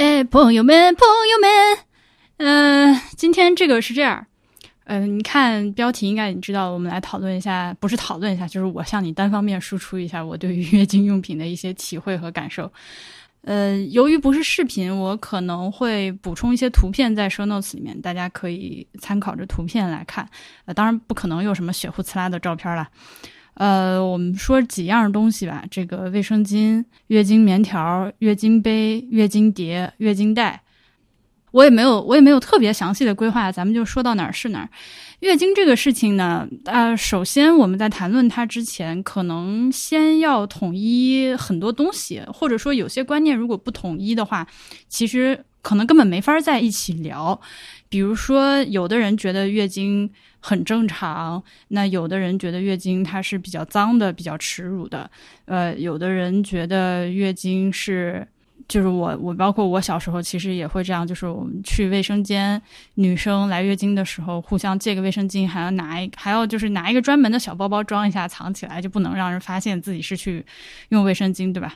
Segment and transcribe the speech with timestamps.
[0.00, 4.26] 哎，朋友们，朋友们，呃，今天这个是这样，
[4.84, 12.72] 呃，你看标题应该你知道，我们来讨论一下，不是讨论一下，就是我向你单方面输出一下我对于月经用品的一些体会和感受。
[13.42, 20.26] 呃，由于不是视频，我可能会补充一些图片在 show notes 里面，大家可以参考着图片来看。
[20.64, 22.88] 呃，当然不可能有什么血呼呲啦的照片了。
[23.54, 30.62] 呃，我们说几样东西吧，这个卫生巾、月经棉条、月经杯、月经碟、月经带，
[31.50, 34.70] 我也没有，我也没有特别详细的规划，咱们就说到哪儿是哪儿。
[35.18, 44.46] 月经这个事情呢，呃，首先我们在谈论它之前，可能先要统一很多东西，或者说有些观念如果不统一的话，
[44.88, 47.38] 其实可能根本没法在一起聊。
[47.90, 50.10] 比如说，有的人觉得月经
[50.40, 55.10] 很正常，那有的人觉得月经它是比较脏的、比较耻辱的，
[55.44, 58.26] 呃，有的人觉得月经是。
[58.68, 61.04] 就是我，我包括我小时候，其实也会这样。
[61.04, 62.60] 就是我们去卫生间，
[62.94, 70.46] 女生来月经的时候，互相借个卫生巾，还要拿一，还要就是拿一个专门的小包包装一下，藏起来，就不能让人发现自己是去
[70.90, 71.74] 用卫生巾，对吧？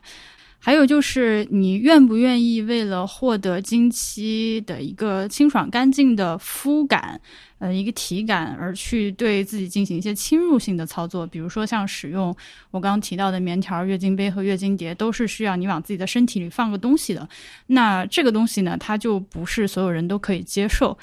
[0.65, 7.21] 还有就是，你愿不愿意为了获得经期的一个清爽干净的肤感，
[7.59, 11.27] 呃，一个体感，而去对自己进行一些侵入性的操作？
[11.27, 12.35] 比如说像使用
[12.71, 17.29] 我刚刚提到的棉条、月经杯和月经碟，都是需要你往自己的身体里放个东西的。
[17.67, 20.97] 那这个东西呢，它就不是所有人都可以接受，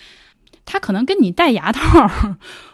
[0.65, 2.09] 它可能跟你戴牙套。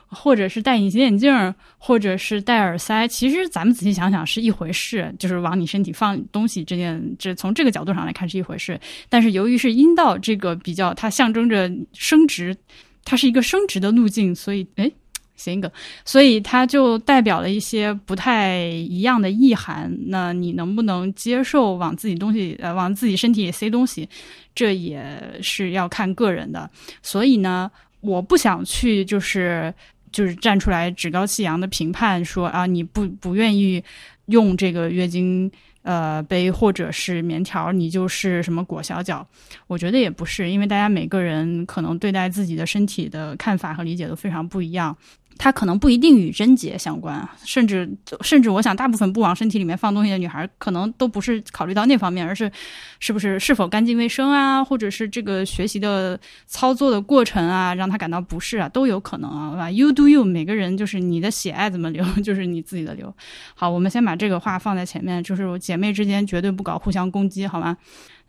[0.10, 8.80] 或者是戴隐形眼镜，或者是戴耳塞，其实咱们仔细想想是一回事，就是往你身体放东西这件，这从这个角度上来看是一回事。
[9.10, 12.56] 但是由于是阴道这个比较，它象征着生殖，
[13.04, 14.90] 它是一个生殖的路径，所以哎，
[15.36, 15.70] 谐音梗，
[16.06, 19.94] 所以它就代表了一些不太一样的意涵。
[20.08, 24.08] 那你能不能接受往自己东西呃往自己身体里塞东西，
[24.56, 25.06] 这也
[25.42, 26.70] 是要看个人的。
[27.04, 27.70] 所以呢，
[28.00, 29.74] 我不想去就是。
[30.18, 33.83] 就是站出来趾高气扬的评判说啊，你不不愿意
[34.26, 35.52] 用这个月经
[35.83, 39.23] 呃杯或者是棉条，你就是什么裹小脚？
[39.67, 44.98] 我觉得也不是，因为大家每个人可能对待自己的身体的看法和理解都非常不一样。
[45.37, 47.89] 它可能不一定与贞洁相关，甚至
[48.21, 52.52] 甚至，我想大部分不往身体里面放东西的女孩，可能都不是考虑到那方面，而是
[52.99, 63.14] 是不是是否干净卫生啊，或者是这个学习的操作的过程啊，让她感到不适啊，都有可能啊，对吧？You do you，每个人就是你的血爱怎么流， 就是你自己的流。
[63.54, 67.77] 好，我们先把这个话放在前面，就是姐妹之间绝对不搞互相攻击，好吗？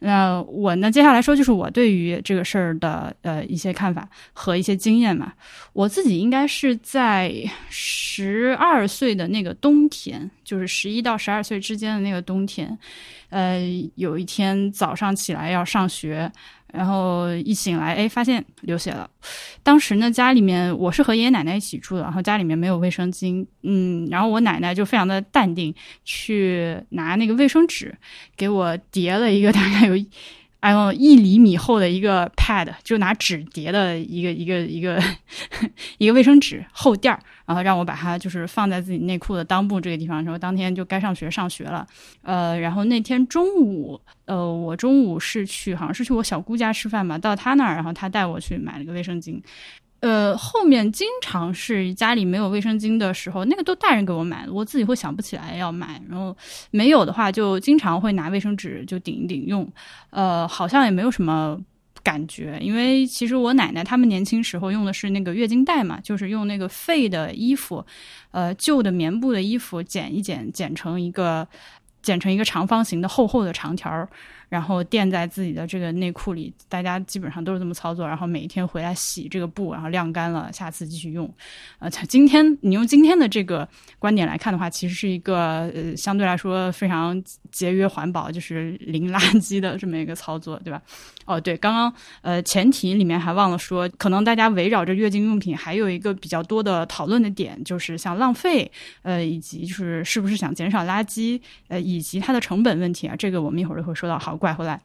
[0.01, 0.91] 那我呢？
[0.91, 5.33] 接下来说就是我对于这个事儿的呃一些看法和一些经验嘛。
[5.73, 7.33] 我自己应该是在
[7.69, 12.79] 十二岁的那个冬天，就是十一到十二岁之间的那个冬天，
[13.31, 13.61] 呃，
[13.97, 16.31] 有一天早上起来要上学。
[16.73, 19.09] 然后一醒来，哎，发现流血了。
[19.63, 25.75] 当时呢，家里面我是和爷爷奶奶一起住的，然后家里面没有卫生巾，嗯，然后我奶奶就非常的淡定，
[26.05, 27.97] 去拿那个卫生纸
[28.37, 29.95] 给我叠了一个大概有。
[30.61, 35.01] 哎呦，一厘米厚的一个 pad，就拿纸叠的一个一个一个
[35.99, 40.19] 一个卫生纸厚垫儿，然后让我把它就是放在自己内裤的裆部这个地方。
[40.19, 41.87] 的时候当天就该上学上学了，
[42.23, 49.41] 呃，然后那天中午，呃，我中午是去好像是去我小姑家吃饭吧，到她那儿，然后她带我去买了个卫生巾。
[50.01, 56.01] 呃，后面经常是家里没有卫生巾的时候，那个都大人给我买的，我自己会想不起来要买。
[56.09, 56.37] 然后
[56.71, 59.69] 没有的话，就经常会拿卫生纸就顶一顶用。
[60.11, 61.61] 呃，好像也没有什么
[62.05, 67.85] 感觉，因为其实我奶奶他们年轻时候用的是那个月经带嘛，就是用那个废的衣服，
[68.31, 71.47] 呃，旧的棉布的衣服剪一剪，剪成一个
[72.01, 74.09] 剪成一个长方形的厚厚的长条儿。
[74.49, 78.07] 然后垫在自己的这个内裤里，大家基本上都是这么操作。
[78.09, 81.31] 然后每一天回来洗这个布，然后晾干了，下次继续用。
[81.79, 87.23] 呃，今天你用今天的这个观点来看的话，其实是一个呃相对来说非常
[87.53, 90.81] 节约环保，就是零垃圾的这么一个操作，对吧？
[91.27, 91.93] 哦，对，刚刚
[92.23, 98.71] 呃前提里面还忘了说，可能大家围绕着月经用品还有一个比较多的讨论的点，就是像浪费，
[99.03, 101.39] 呃，以及就是是不是想减少垃圾，
[101.69, 104.19] 呃，以及它的成本问题啊，这个我们一会儿就会说到。
[104.19, 104.38] 好。
[104.39, 104.81] 拐回来，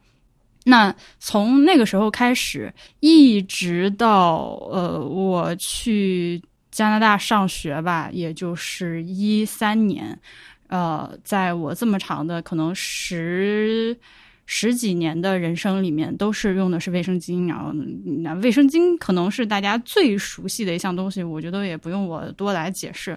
[0.64, 10.18] 那从那个时候开始，一直到呃，我去加拿大上学吧，也就是一三年，
[10.68, 13.96] 呃，在我这么长的可能十
[14.46, 17.46] 十几年的人生里面，都是用的是卫生巾。
[17.46, 17.72] 然后，
[18.22, 23.16] 那卫生巾可能是大家最熟悉的一项东西，我觉得也不用我多来解释。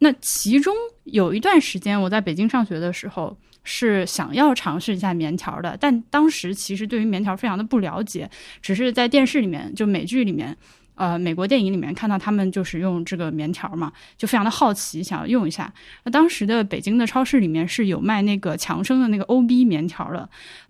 [0.00, 0.74] 那其中
[1.04, 3.36] 有一段时间，我在北京上学的时候。
[3.64, 8.30] 是想要尝试一下棉条的，但当时其实对于棉条非常的不了解，
[8.60, 10.56] 只是在电视里面就美剧里面。
[10.94, 15.72] 呃，美国电影里面看到他们就是用这个棉条嘛，就非常的好奇，想要用一下。
[16.04, 20.28] 那当时的北京的超市里面是有卖那个强生的那个 O B 棉条的，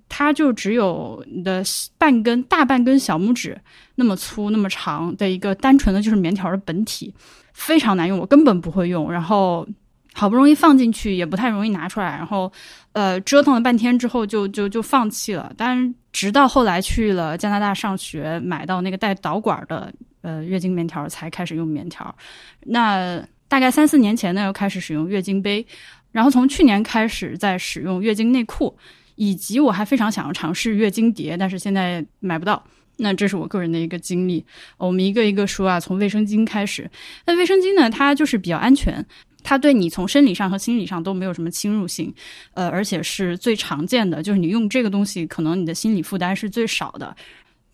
[0.08, 1.62] 它就只有你的
[1.98, 3.60] 半根大半根小拇指
[3.96, 7.12] 那么粗那么长的一个单纯的就是棉条的本体，
[7.52, 9.10] 非常难用，我根本不会用。
[9.10, 9.66] 然后
[10.12, 12.53] 好不容易放进去也不太容易拿出来，然后
[12.93, 15.53] 呃折腾了半天之后就就就放弃了。
[15.56, 19.93] 但直到后来去了加拿大上学，买到那个带导管的。
[20.25, 22.14] 呃，月经棉条才开始用棉条，
[22.61, 25.67] 那大概三四年前呢，又开始使用月经杯，
[26.12, 28.73] 然后从去年开始在使用月经内裤，
[29.17, 32.62] 以及我还非常想要尝试月经碟，但是现在买不到。
[32.99, 34.44] 那这是我个人的一个经历。
[34.79, 36.88] 我们一个一个说啊，从卫生巾开始。
[37.26, 39.05] 那卫生巾呢，它就是比较安全，
[39.42, 42.12] 它对你从生理上和心理上都没有什么侵入性，
[42.54, 47.14] 呃，而且是最常见的，就是你用这个东西，可能你的心理负担是最少的。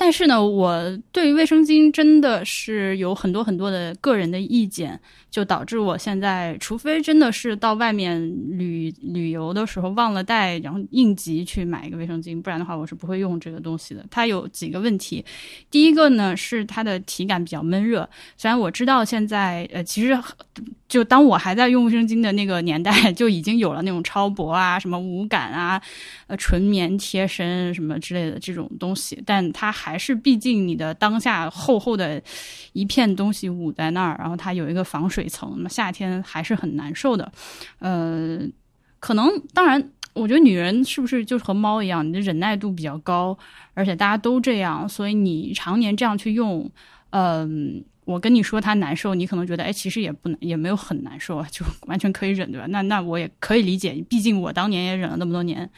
[0.01, 5.01] 但是呢，我对于卫生巾真的是有很多很多的个人的意见。
[5.31, 8.19] 就导致我现在，除非真的是到外面
[8.59, 14.03] 旅旅游的时候忘了带，然后应急去买一个卫生巾，不然的话我是不会用这个东西的。
[14.11, 15.23] 它有几个问题，
[15.71, 18.09] 第一个呢是它的体感比较闷热。
[18.39, 20.19] 虽然我知道现在，呃，其实
[20.89, 25.81] 就当我还在用卫生巾的那个年代， 就已经有了那种超薄啊、什么无感啊、
[26.27, 32.21] 呃纯棉贴身什么之类的这种东西，但它还是毕竟你的当下厚厚的
[32.73, 35.29] 一片东西捂在那儿，然后它有一个防水。
[35.29, 37.31] 层，那么夏天还是很难受的，
[37.81, 38.41] 呃，
[38.99, 43.37] 可能当然，我觉得女人是不是就是和猫一样，你的忍耐度比较高，
[43.75, 46.71] 而且大家都这样，所以你常年这样去用，
[47.11, 52.67] 嗯，我跟你说他难受，你可能觉得哎，其实也不难，也没有很难受，就完全可以忍，对吧？
[52.71, 55.69] 那那我也可以理解，毕竟我当年也忍了那么多年。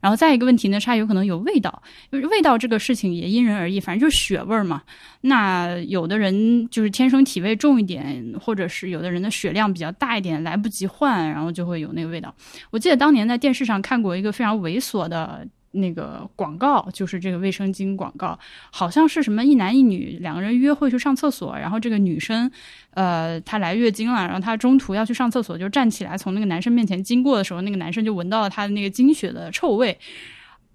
[0.00, 4.82] 然后再一个问题呢，它有可能有味道，味道这个事情也因人而异，反正就是血味儿嘛。
[5.22, 12.32] 那有的人就是天生体味重一点，或者是有的人的血量比较大一点，来不及换，然后就会有那个味道。
[12.70, 15.44] 我记得当年在电视上看过一个非常猥琐的。
[15.74, 18.38] 那个广告就是这个卫生巾广告，
[18.70, 22.50] 好像是什么一男一女两个人约会去上厕所，然后这个女生，
[22.90, 29.98] 呃，她来月经了，然后她中途要去上厕所，就站起来从那个男生面前经过的时候，那个男生就闻到了她的那个经血的臭味。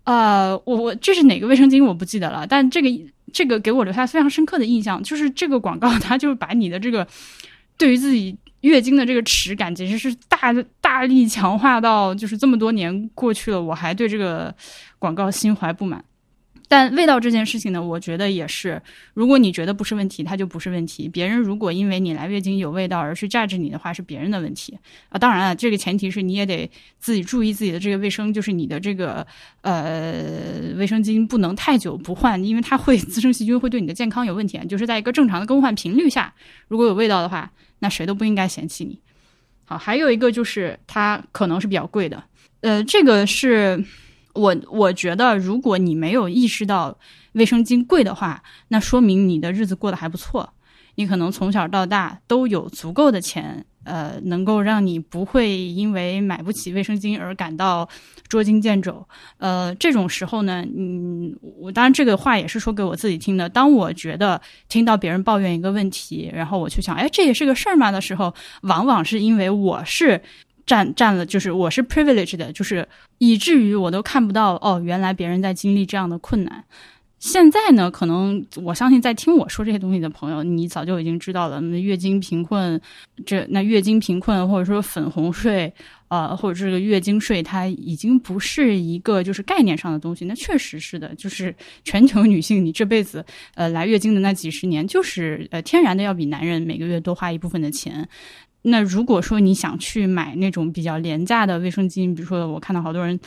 [0.04, 2.90] 呃，我我这是哪个卫生巾我不记得了，但这个
[3.32, 7.08] 这个给我留下非常深刻的印象，就是这个广告它就是把你的这个
[7.78, 8.38] 对于自己。
[8.62, 14.54] 月经的这个耻感简直是大大力强化到，就是这么多年过去了，我还对这个
[14.98, 16.04] 广告心怀不满。
[16.70, 18.82] 但味道这件事情呢，我觉得也是，
[19.14, 21.10] 如果你觉得不是问题，它就不是问题。
[21.10, 24.78] 别人如果因为你来月经有味道而去榨制你的话，是别人的问题
[25.10, 25.18] 啊。
[25.18, 26.70] 当然了，这个前提是你也得
[27.00, 29.28] 自己注意自己的这个卫生，就是你的这个
[29.62, 34.58] 呃卫生巾不能太久不换，因为它会滋生细菌，会对你的健康有问题。
[34.70, 36.34] 就是在一个正常的更换频率下，
[36.68, 37.52] 如果有味道的话。
[37.82, 39.00] 那谁都不应该嫌弃你。
[39.64, 42.22] 好，还有一个就是它可能是比较贵的。
[42.60, 43.82] 呃，这个是
[44.34, 46.98] 我我觉得，如果你没有意识到
[47.34, 50.54] 卫生巾贵的话，那说明你的日子过得还不错。
[50.96, 53.66] 你可能从小到大都有足够的钱。
[53.86, 57.88] 呃，能够让你不会因为买不起卫生巾而感到
[58.28, 59.08] 捉襟见肘。
[59.38, 63.50] 呃，这种时候呢，嗯，我当然这个话也是说给我自己听的。
[63.50, 68.32] 当我觉得听到别人抱怨一个问题，然后我去想，哎，这也是个事儿嘛的时候，
[68.62, 70.22] 往往是因为我是
[70.70, 76.64] 占占了，就是我是 privileged 的，就是以至于我都看不到哦，原来别人在经历这样的困难。
[77.18, 81.60] 现在呢，可能我相信在听我说这些东西的朋友，你早就已经知道了。
[81.60, 82.80] 那月经贫困，
[83.26, 85.74] 这那月经贫困或者说粉红税，
[86.10, 90.24] 呃，或者这个月经税，它已经不是一个就是概念上的东西。
[90.24, 98.08] 那确实是的，就是全球女性，你这辈子呃来月经的那几十年，就是呃天然的要比男人每个月多花一部分的钱。
[98.64, 103.18] 那如果说你想去买那种比较廉价的卫生巾，比如说我看到好多人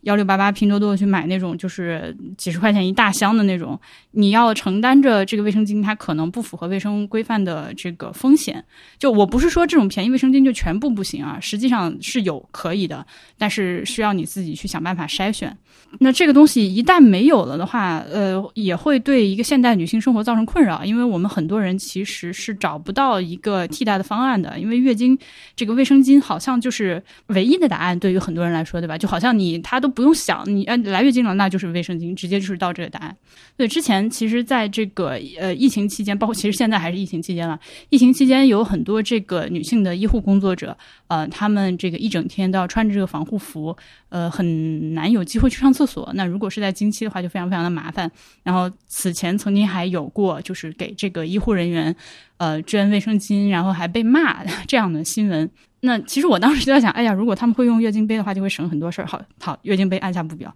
[0.00, 3.78] 幺六八八拼多多去买那种就是几十块钱一大箱的那种，
[4.10, 8.64] 你要承担着这个卫生巾它可能不符合卫生规范的这个风险。
[8.98, 13.06] 就我不是说这种便宜卫生巾就全部不行啊，实际上是有可以的，
[13.38, 15.56] 但是需要你自己去想办法筛选。
[16.00, 24.79] 那这个东西一旦没有了的话，呃，也会对一个现代女性生活造成困扰，因为我们很多人其实是找不到一个替代的方案的，因为。
[24.80, 25.18] 月经
[25.54, 28.96] 这个卫生巾好像就是唯一的答案，对于很多人来说，对吧？
[28.96, 33.16] 就好像你他都不用想，你呃来月经了，那就是卫生巾，直接就是到这个答案。
[33.56, 37.58] 对，之前其实在这个呃疫情期间，包括其实现在还是疫情期间了，
[37.90, 40.76] 疫情期间有很多这个女性的医护工作者，
[41.08, 43.76] 呃，她们这个一整天都要穿着这个防护服，
[44.08, 46.10] 呃，很难有机会去上厕所。
[46.14, 48.10] 那如果是在经期的话，就非常非常的麻烦。
[48.42, 51.94] 然后此前曾经还有过，就是给这个医护人员。
[52.40, 55.48] 呃，捐卫生巾，然后还被骂这样的新闻。
[55.82, 59.06] 那其实我当时就在想，哎呀，如果他们会用月经杯的话，就会省很多事儿。
[59.06, 60.50] 好，好，月经杯按下不表。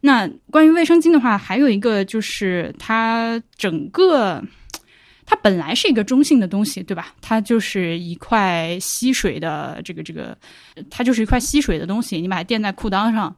[0.00, 4.42] 那关于卫生巾的话，还有一个就是它整个，
[5.24, 7.14] 它本来是一个中性的东西，对吧？
[7.20, 10.36] 它就是一块吸水的这个这个，
[10.90, 12.20] 它就是一块吸水的东西。
[12.20, 13.32] 你把它垫在裤裆上，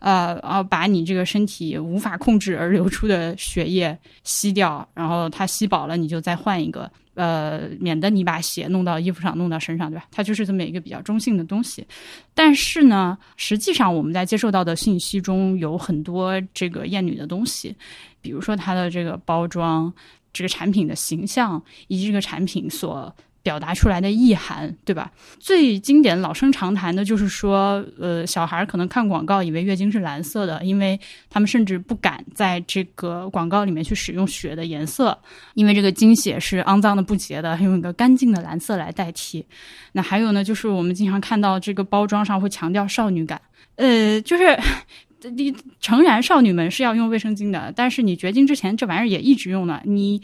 [0.00, 6.90] 呃，然后把你这个身体无法控制而流出的血液吸掉，然后它吸饱了，你就再换一个。
[7.18, 10.06] 呃，免得你把血弄到衣服上，弄到身上，对吧？
[10.12, 11.84] 它就是这么一个比较中性的东西。
[12.32, 17.74] 但是呢，实际上我们在接受到的信息中有很多这个厌女的东西，
[18.20, 19.92] 比如说它的这个包装、
[20.32, 23.12] 这个产品的形象以及这个产品所。
[23.42, 25.10] 表达出来的意涵，对吧？
[25.38, 30.98] 最经典老生常谈的就是说，呃，小孩可能看广告以为月经是蓝色的，因为
[31.30, 35.18] 他们甚至不敢在这个广告里面去使用血的颜色，
[35.54, 39.44] 因为这个经血是肮脏的、不洁的，用一个干净的蓝色来代替。
[39.92, 43.40] 那还有呢，就是我们经常看到这个包装上会强调少女感，
[43.76, 44.58] 呃，就是
[45.34, 50.20] 你诚然少女们是要用卫生巾的，但是你绝经之前这玩意儿也一直用呢，你。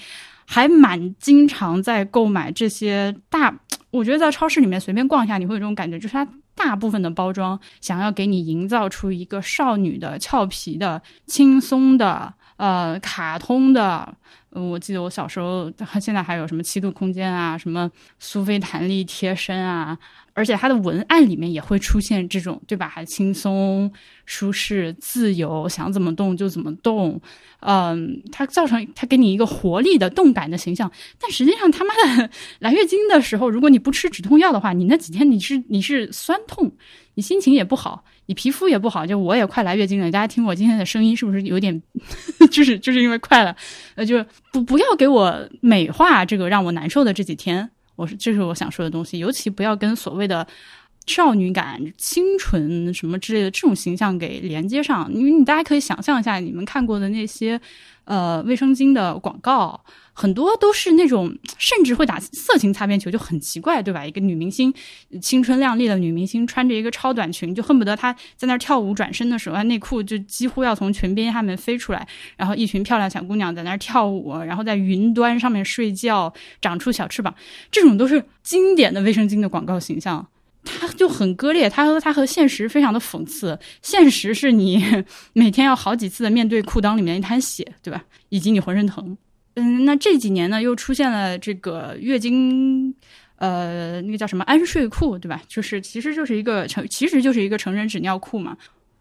[0.46, 3.54] 还蛮经常在购买这些大，
[3.90, 14.14] 我觉得在超市里面随便逛一下，你会有这种感觉，就是它大部分的包装想要给你营造出一个少女的、俏皮的、轻松的、呃，卡通的。
[14.50, 15.68] 我记得我小时候，
[16.00, 19.98] 现在还有什么七度空间啊，什么苏菲弹力贴身啊。
[20.34, 22.88] 而且它的文案里面也会出现这种，对吧？
[22.88, 23.90] 还轻松、
[24.26, 27.20] 舒适、自由，想怎么动就怎么动。
[27.60, 30.90] 嗯，它造成它给你一个活力的、动感的形象。
[31.20, 36.70] 但实际上，他妈的来月经的时候，如果你不吃止痛药的话，你那几天你是你是酸痛，
[37.14, 39.06] 你心情也不好，你皮肤也不好。
[39.06, 41.80] 就我也快来月经了，大家听我今天的声音是不是有点，
[42.50, 43.56] 就是就是因为快了？
[43.94, 44.22] 呃，就
[44.52, 47.70] 不不要给我美化这个让我难受的这几天。
[47.96, 50.46] 我是，这是我想说的东西，尤其不要跟所谓的
[51.06, 57.60] 少女感、清纯什么之类的这种形象给连接上，因为你大家可以想象一下，你们看过的那些
[58.04, 59.84] 呃卫生巾的广告。
[60.14, 64.06] 很多都是那种甚至会打色情擦边球，就很奇怪，对吧？
[64.06, 64.72] 一个女明星，
[65.20, 72.06] 青春靓丽的女明星，穿着一个超短裙，就恨不得她在那儿跳舞，转身的时候，她内裤就几乎要从裙边下面飞出来。
[72.36, 77.34] 然后一群漂亮小姑娘在那儿跳舞，然后在云端上面睡觉，长出小翅膀，
[77.72, 80.24] 这种都是经典的卫生巾的广告形象，
[80.64, 83.58] 它就很割裂，它和它和现实非常的讽刺。
[83.82, 88.04] 现实是你每天要好几次的面对裤裆里面一滩血，对吧？
[88.28, 89.18] 以及你浑身疼。
[89.54, 92.94] 嗯，那这几年呢，又出现了这个月经，
[93.36, 95.40] 呃，那个叫什么安睡裤，对吧？
[95.46, 98.56] 就是其实就是一个成，其实就是一个成人纸尿裤嘛。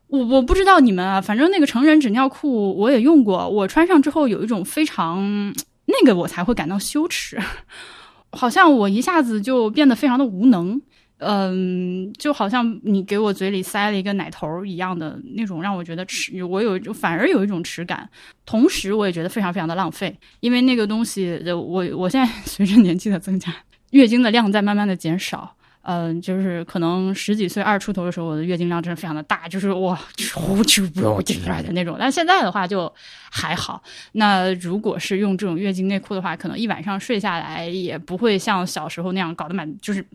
[0.08, 5.52] 我我不知道你们啊，反正那个成人纸尿裤我也用过，我穿上之后有一种非常
[5.86, 7.40] 那个，我才会感到羞耻，
[8.32, 10.80] 好像我一下子就变得非常的无能。
[11.25, 18.10] 嗯，就好像你给我嘴里塞了一个奶头一样的那种，让我觉得吃，我有反而有一种耻感。
[18.46, 23.53] 同时，我也觉得非常非常的浪费，因为那个东西，我我现在 随着年纪的增加，
[23.92, 25.56] 月经的量在慢慢的减少。
[25.86, 30.00] 嗯，就是可能十几岁二出头的时候，我的月经量真的非常的大，就是哇，
[30.34, 31.98] 呼就不要进来的那种。
[32.00, 32.89] 但现在的话就
[33.30, 33.84] 还好。
[34.13, 40.06] 那如果是用这种月经内裤的话，可能一晚上睡下来也不会像小时候那样搞得满就是。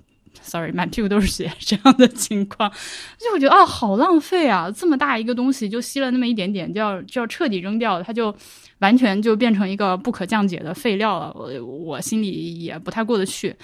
[0.42, 2.70] Sorry，满屁股都是血这样的情况，
[3.18, 4.70] 就我觉得啊，好浪费啊！
[4.70, 8.34] 这么大一个东西就吸了那么一点点，就要就要彻底扔掉，它就
[8.78, 11.32] 完全就变成一个不可降解的废料了。
[11.34, 13.54] 我我心里也不太过得去。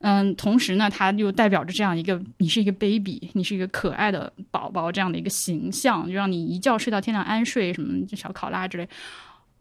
[0.00, 8.88] 嗯，同时呢，它又代表着这样一个你是一个 baby，你是一个可爱的宝宝这样的一个形象，就让你一觉睡到天亮安睡，什么小考拉之类，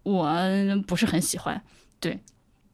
[0.02, 0.36] 我
[0.88, 1.62] 不是很喜欢。
[2.00, 2.20] 对，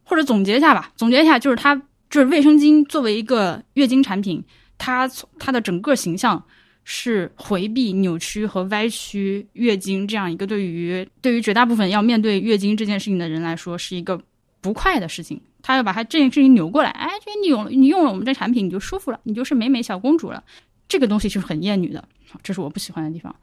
[0.06, 1.82] 或者总结一下吧，总结一下就是它。
[2.10, 4.44] 就是卫生巾作为一个月经产品，
[4.78, 6.42] 它从它的整个形象
[6.84, 14.18] 是回避、扭曲和歪曲月经这样一个对于对于绝大部分要面对月经这件事情的人来说是一个
[14.62, 15.42] 不快的事情。
[15.62, 20.42] 他要把它这件事情扭过来，哎，觉得你用你用了我们这产品你就舒服了，你就是美美小公主了。
[20.88, 22.08] 这个东西就是很厌女的，
[22.42, 23.36] 这是我不喜欢的地方。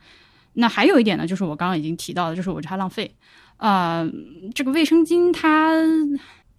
[0.54, 3.14] 那还有一点呢，就是我刚刚已经提到的，就是我觉得它浪费。
[3.58, 4.10] 呃，
[4.54, 5.74] 这个卫生巾它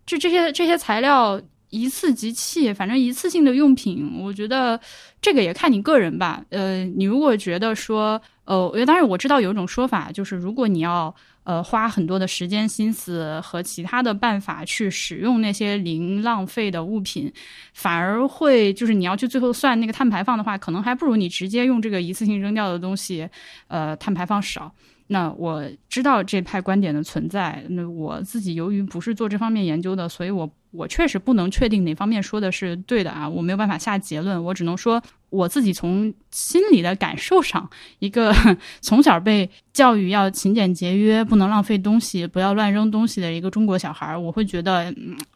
[0.05, 1.41] 这这些这些材料。
[1.75, 4.79] 一次即弃，反正一次性的用品，我觉得
[5.21, 6.43] 这个也看你个人吧。
[6.49, 11.13] 呃，你如果觉得说，呃，因为当然我知道有一种说法，就是如果你要
[11.43, 17.31] 呃花很多的时间、心思和其他的办法去使用那些零浪费的物品，
[17.73, 23.27] 反而会就是你要去最后算那个碳排放的话，可能还不如你直接用这个一次性扔掉的东西，
[23.67, 24.73] 呃，碳排放少。
[25.07, 37.69] 那我知道这派观点的存在，那我自己由于不是做这方面研究的，所以我我确实不能确定哪方面说的是对的啊，我没有办法下结论，我只能说我自己从心里的感受上，
[37.99, 38.33] 一个
[38.81, 44.91] 从小被教育要勤俭节约、不能浪费东西、不要乱扔东西的一个中国小孩，我会觉得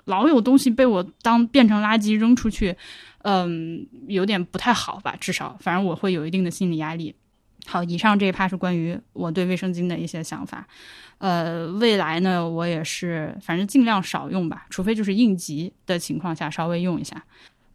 [0.05, 2.75] 老有东西被我当变成垃圾扔出去，
[3.21, 7.13] 嗯，有点不太好吧，至少反正我会有一定的心理压力。
[7.65, 10.65] 好，以上这一趴是关于我对卫生巾的一些想法。
[11.17, 17.23] 呃，未来呢，我也是，反正尽量少用吧，除非就是应急的情况下稍微用一下。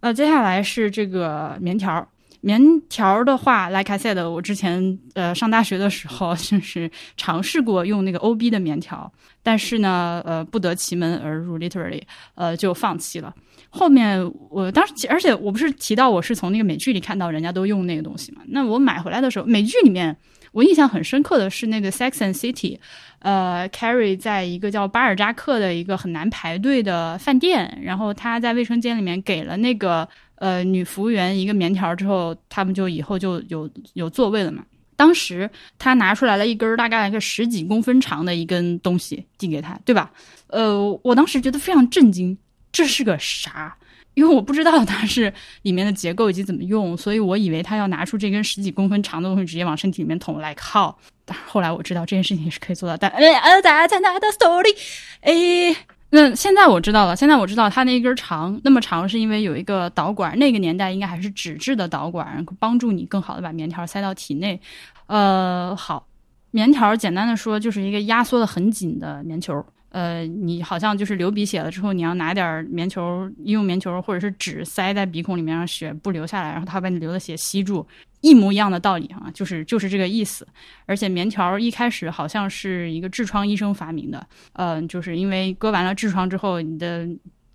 [0.00, 2.08] 呃，接下来是这个棉条。
[2.44, 2.60] 棉
[2.90, 9.10] 条的话，like I said，我之前呃上大学的时候 就是尝试过用那个 O B 的棉条，
[9.42, 12.02] 但是呢，呃不得其门而入，literally，
[12.34, 13.34] 呃就放弃了。
[13.70, 18.42] 后面我当时，而且我不是提到我是从那个美剧里看到人家都用那个东西嘛？
[18.48, 20.14] 那我买回来的时候，美剧里面
[20.52, 22.78] 我印象很深刻的是那个 Sex and City，
[23.20, 30.06] 呃，Carrie 在一个叫巴尔扎克的一个很难排队的饭店，然后他在卫生间里面给了那个。
[30.36, 34.64] 呃，女服务员一个棉条之后，他们就以后就有有座位了嘛。
[34.96, 40.10] 当时他拿出来了一根大概一个十几公分长的一根东西递给他，对吧？
[40.46, 42.36] 呃，我当时觉得非常震惊，
[42.70, 43.76] 这是个啥？
[44.14, 50.96] 因为我不知道它是里面的结构以及怎么用，所以我以为他要拿出这根十几公分长的东西直接往身体里面捅来靠。
[51.24, 54.76] 但后来我知道这件事情是可以做到，但哎呃，大家的 story，
[55.22, 55.76] 哎。
[56.14, 60.38] 那现在我知道了，现在我知道它那一根长那么长，是因为有一个导管。
[60.38, 64.60] 那个年代应该还是纸质的导管，帮助你更好的把棉条塞到体内。
[65.08, 66.06] 呃，好，
[66.52, 69.60] 棉条简单的说就是一个压缩的很紧的棉球。
[69.90, 77.84] 呃，你好像就是流鼻血了之后，你要拿点棉球，医用棉球或者是纸塞在鼻孔里面，让血不流下来，然后它把你流的血吸住，
[78.24, 80.48] 一模一样的道理啊，就是就是这个意思。
[80.86, 87.06] 而且棉条一开始好像是一个痔疮医生发明的，嗯，就是因为割完了痔疮之后，你的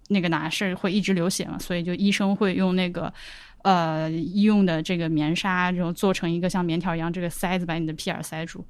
[0.09, 3.11] 那个哪是会一直流血嘛，所以就医生会用那个
[3.63, 8.63] 呃医用的这个棉纱，这种做成一个像棉条一样这个塞子，把你的屁眼塞住。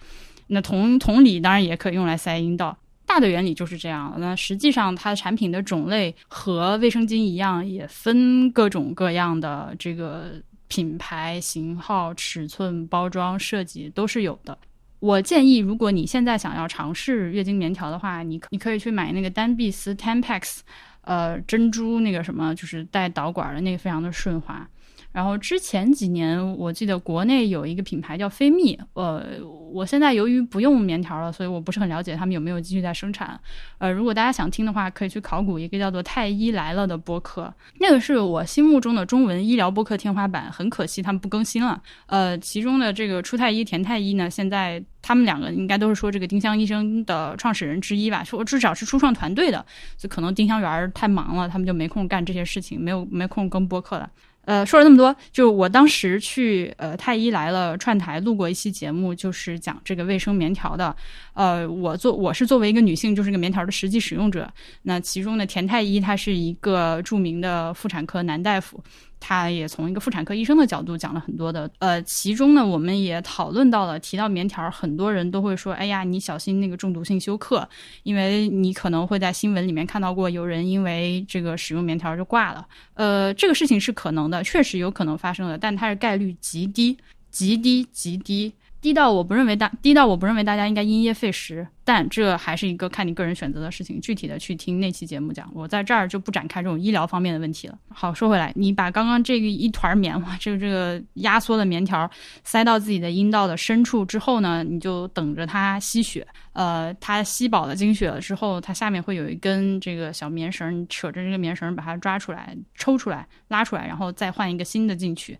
[0.48, 2.78] 那同同理，当然也可以用来塞阴道。
[3.06, 4.14] 大的原理就是这样。
[4.20, 10.34] 那实际上，它的产品的种类和卫生巾一样，也分各种各样的这个
[10.70, 14.58] 品牌、型号、尺寸、包装设计都是有的。
[15.00, 20.60] 我建议，如果你现在想要尝试月经棉条的话，你你可以去买那个丹碧丝 Tampax，
[21.02, 24.68] 呃，珍珠那个什么，就是带导管的那个，非常的顺滑。
[25.12, 29.26] 然后之前几年，我记得国内有一个品牌叫菲蜜，呃，
[29.72, 33.40] 我现在由于不用棉条了，所以我不是很了解他们有没有继续在生产。
[33.80, 40.52] 呃，如果大家想听的话，可以去考古一个叫做“太医来了”的播客，那个是我心目中的中文医疗播客天花板。
[40.52, 41.82] 很可惜他们不更新了。
[42.06, 49.66] 呃，其中的这个初太医、田太医呢，现在他们两个应该都是说这个丁香医生的创始人之一吧，说至少是初创团队的。
[49.98, 54.10] 就可能丁香园太忙了，他们就没空干这些事情，没有没空更播客了。
[54.50, 60.96] 呃，说了那么多，就我当时去呃太医来了串台录过一期节目，就是讲这个卫生棉条的。
[61.36, 64.52] 呃，我作我是作为一个女性，就是个棉条的实际使用者。
[64.82, 68.84] 那其中呢田太医他是一个著名的妇产科男大夫。
[69.20, 77.68] 他也从一个妇产科医生的角度讲了很多的，呃，其中呢，我们也讨论到了，提到棉条，很多人都会说，哎呀，你小心那个中毒性休克，
[78.04, 86.98] 因为你可能会在新闻里面看到过有人因为这个使用棉条就挂了，呃，这个事情是可能的，确实有可能发生的，但它是概率极低，
[87.30, 88.54] 极低，极低。
[88.82, 94.00] 低到我不认为大低到我不认为大家应该因噎废食，但这还是一个看你个人选择的事情。
[94.00, 97.78] 具体的去听那期节目讲，我在这儿就不展开这种医疗方面的问题了。
[97.90, 102.10] 好，说回来，你把刚刚这个一团棉花，这个这个压缩的棉条
[102.46, 106.26] 塞到自己的阴道的深处之后呢，你就等着它吸血。
[106.54, 115.38] 呃，它吸饱了精血了之后，它下面会有一根这个小棉绳，你扯着这个棉绳把它抓出来、抽出来、拉出来，然后再换一个新的进去。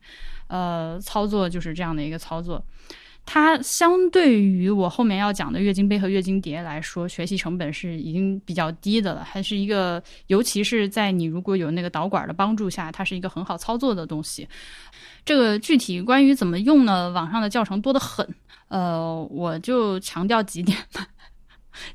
[0.48, 2.62] 呃，操作就是这样的一个操作。
[3.32, 14.48] 它相对于我后面要讲的月经杯和月经碟来说，学习成本是已经比较低的了，还是一个，尤其是在你如果有那个导管的帮助下，它是一个很好操作的东西。
[15.24, 17.12] 这个具体关于怎么用呢？
[17.12, 18.28] 网上的教程多得很，
[18.68, 21.08] 呃，我就强调几点吧。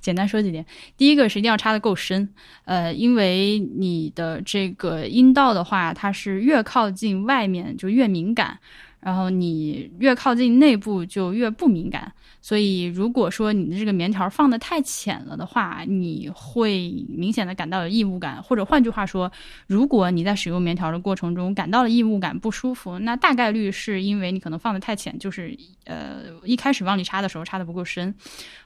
[0.01, 0.65] 简单说几点，
[0.97, 2.33] 第一个是一定要插的够深，
[2.65, 8.57] 呃，因为你的这个阴道的话，它是越靠近外面就越敏感，
[9.05, 12.11] 然后你越靠近内部就越不敏感。
[12.41, 19.33] 所以，如果说你的这个棉条放的太浅了的话，你会明显的感到有异物感，或者换句话说，
[19.67, 28.15] 如果你在使用棉条的过程中感到了异物感不舒服，那大概率是因为你可能放的太浅，就是呃一开始往里插的时候插的不够深。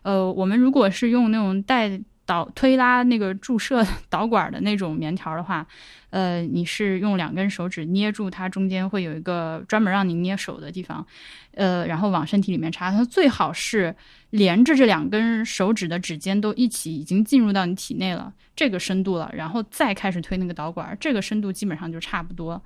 [0.02, 5.66] 呃，我们如果是用那种带导推拉那个注射 导管的那种棉条的话。
[6.10, 11.06] 呃，你是用两根手指捏住它，中间会有一个专门让你捏手的地方，
[11.52, 12.90] 呃，然后往身体里面插。
[12.90, 13.94] 它最好是
[14.30, 22.62] 连着这两根手指的指尖都一起已经进入到你体内了，这个深度了，然后再开始推那个导管，这个深度基本上就差不多。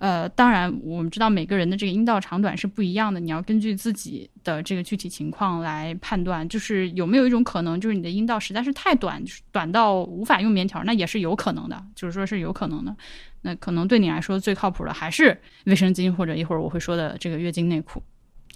[0.00, 6.48] 呃，当然，我们知道每个人的这个阴道长短是不一样的，你要根据自己的这个具体情况来判断。
[6.48, 12.96] 就是有没有一种可能，就是你的阴道实在是太短，就是短到无法用棉条，那也是有可能的，就是说是有可能的。
[13.42, 18.02] 那可能对你来说最靠谱的还是卫生巾，或者一会儿我会说的这个月经内裤。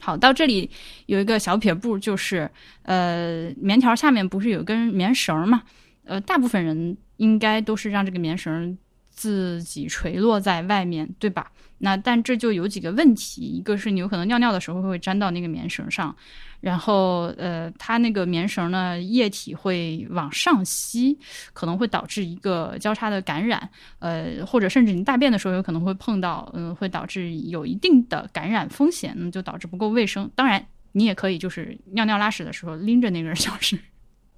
[0.00, 0.70] 好，到这里
[1.04, 2.50] 有一个小撇步，就是
[2.84, 5.62] 呃，棉条下面不是有根棉绳吗？
[6.04, 8.78] 呃，大部分人应该都是让这个棉绳。
[9.14, 11.50] 自己垂落在外面，对吧？
[11.78, 16.14] 那但这就有几个问题，一个是你有可能尿尿的时候会粘到那个棉绳上，
[16.60, 21.18] 然后呃，它那个棉绳呢，液体会往上吸，
[21.52, 30.30] 可能会导致一个交叉的感染，呃，或者甚至你大便的时候有可能会碰到，嗯，会导致有一定的感染风险，那就导致不够卫生。
[30.34, 33.78] 当然，你也可以就是尿尿拉屎的时候拎着那根 小绳。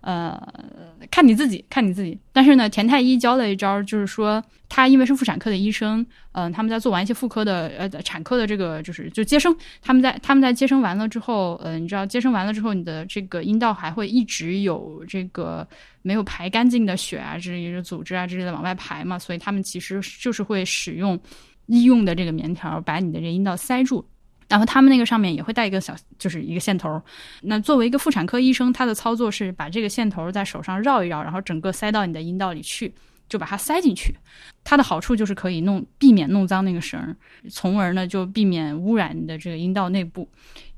[0.07, 0.41] 呃，
[1.11, 2.17] 看你自己，看你自己。
[2.33, 15.67] 但是呢，田太医教了一招，就是说他因为是妇产科的医生，嗯，他们在做完一些妇科的呃产科的这个就是就接生，他们在他们在接生完了之后，呃，你知道接生完了之后，你的这个阴道还会一直有这个
[16.03, 21.19] 没有排干净的血啊之类的组织啊之类的往外排嘛，所以他们其实就是会使用
[21.67, 24.07] 医用的这个棉条把你的这阴道塞住。
[24.49, 27.01] 然后他们那个上面也会带一个小，就是一个线头。
[27.43, 32.95] 那作为一个妇产科医生，他的操作是把这个线头在手上绕一绕，然后整个塞到你的阴道里去，
[33.29, 34.15] 就把它塞进去。
[34.63, 37.17] 它的好处就是可以弄避免弄脏那个绳，
[37.51, 40.29] 从而呢就避免污染你的这个阴道内部。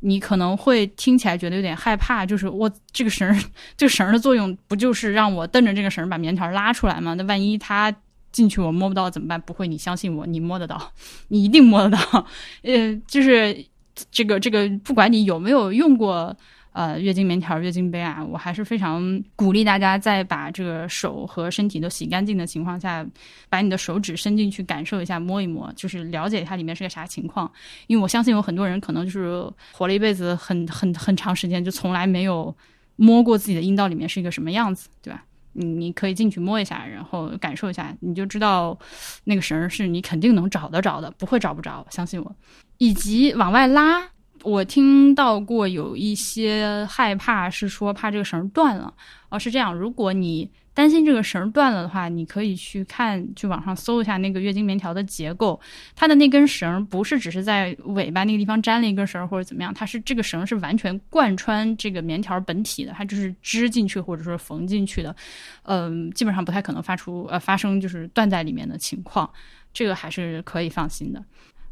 [0.00, 3.38] 你可能会听起来觉得有点害怕，就是我这个绳，
[3.76, 7.14] 这个绳的作用不就是让我蹬着这个绳把棉条拉出来吗？
[7.14, 7.94] 那万一它……
[8.38, 9.40] 进去我摸不到怎么办？
[9.40, 10.92] 不会，你相信我，你摸得到，
[11.26, 12.24] 你一定摸得到。
[12.62, 13.66] 呃，就是
[14.12, 16.36] 这个这个，不管你有没有用过
[16.72, 23.04] 呃月经棉条、月经杯啊，我还是非常鼓励大家在把这个手和身体都洗干净的情况下，
[23.48, 27.50] 把你的手指伸进去感受一下，摸一摸，就是了解它里面是个啥情况。
[27.88, 32.54] 因为我相信有很多人可能就是活了一辈子，很很很长时间就从来没有
[32.94, 35.24] 摸过自己的阴道里面是一个什么样子，对吧？
[35.58, 38.78] 你可以进去摸一下，然后感受一下，你就知道
[39.24, 42.36] 那个绳是你肯定能找得着的，不会找不着，相信我。
[42.78, 44.02] 以及往外拉，
[44.42, 48.92] 我听到过有一些害怕是说怕这个绳断了，
[49.30, 50.50] 哦，是这样，如果你。
[50.78, 55.60] 担心这个绳断了的话，你可以去看，去网上搜一下那个月经棉条的结构。
[55.96, 65.12] 它的那根绳不是只是在尾巴那个地方粘了一根绳或者怎么样，它是这个绳是完全贯穿这个棉条本体的，它就是织进去或者说缝进去的。
[65.64, 69.28] 嗯，基本上不太可能发出呃发生就是断在里面的情况，
[69.72, 71.20] 这个还是可以放心的。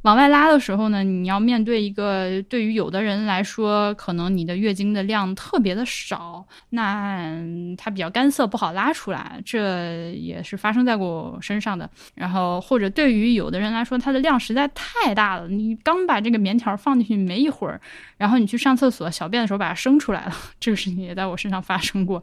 [0.02, 7.36] 往外拉的时候呢，你要面对一个对于有的人来说，可能你的月经的量特别的少，那
[7.76, 11.90] 它比较干涩，不好拉出来，这也是发生在过我身上的。
[12.14, 17.80] 然后或者对于有的人来说，它的量实在太大了，你刚把这个棉条放进去没一会儿，
[18.16, 22.22] 然后你去上厕所小便的时候把它生出来了， 这个事情也在我身上发生过。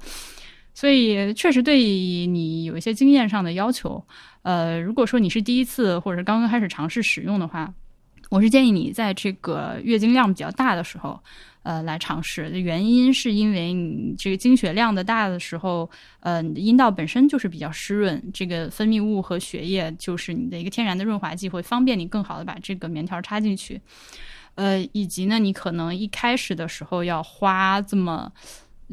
[0.73, 4.03] 所以确实对你有一些经验上的要求。
[4.43, 7.73] 呃，如果说你是第一次或者是刚刚开始尝试使用的话，
[8.29, 11.19] 我是建议你在这个月经量比较大的时候，
[11.63, 12.49] 呃，来尝试。
[12.59, 23.79] 原因是因为你这个经血量的大的时候，呃，你的阴道本身就是比较湿润，这个分泌物和血液就是你的一个天然的润滑剂，会方便你更好的把这个棉条插进去。
[24.55, 28.31] 呃，以及呢，你可能一开始的时候要花这么。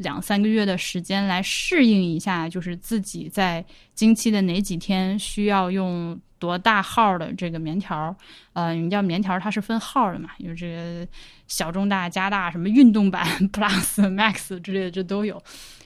[0.01, 3.63] 两三个月的时间来适应一下，就是自己在
[3.95, 8.15] 经期的哪几天需要用多大号的这个棉条。
[8.53, 10.29] 呃，你知道棉条它是分号的嘛？
[10.39, 11.07] 有这个
[11.47, 15.41] 小、中、大、加大，什么运动版、 Plus、Max 之类的，这都有。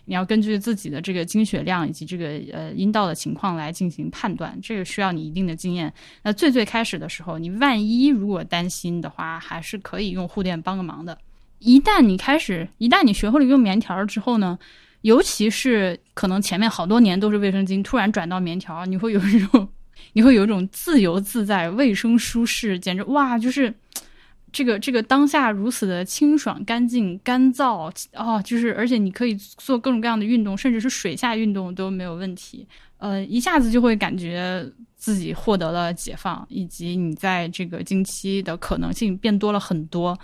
[0.08, 5.92] 你要根据自己的这个经血量以及这个呃阴道的情况来进行判断，这个需要你一定的经验。
[6.22, 11.18] 那最最开始的时候，你万一如果担心的话，还是可以用护垫帮个忙的。
[11.60, 14.58] 一旦你开始，一旦你学会了用棉条之后呢，
[15.02, 19.68] 尤其是可能前面好多年都是卫生巾，突然转到棉条，你会有一种，
[20.14, 23.74] 你会有一种自由自在、卫生舒适，简直哇，就是
[24.52, 32.68] 这个这个当下如此的清爽、干净、干燥哦，就是而且你可以做各种各样的运动，甚至是水下运动都没有问题。
[32.98, 34.66] 呃，一下子就会感觉
[34.96, 40.18] 自己获得了解放，以及你在这个经期的可能性变多了很多。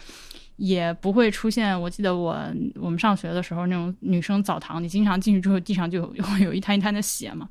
[0.61, 1.79] 也不会出现。
[1.81, 2.37] 我记得我
[2.75, 7.49] 我们上学的时候，那种女生澡堂，你经常进去之后，地上就有有一滩一滩的血嘛。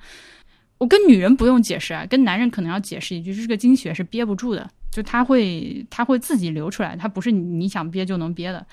[0.79, 8.65] 我跟女人不用解释啊，跟男人可能要解释一句：这个经血是憋不住的，就它会它会自己流出来，它不是你想憋就能憋的。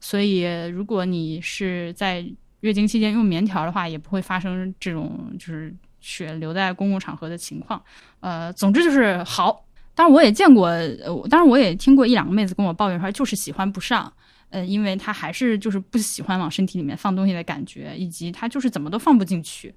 [0.00, 2.26] 所以，如果你是在
[2.60, 7.82] 月经期间用棉条的话，也不会发生这种就是血流在公共场合的情况。
[8.20, 9.66] 呃，总之就是好。
[9.94, 14.10] 当然，我也见过，呃，当然我也听过一两个妹子跟我抱怨说，就是喜欢不上，
[14.50, 19.74] 呃，因为她还是就是不喜欢往身体里面放东西的感觉，以及她就是怎么都放不进去。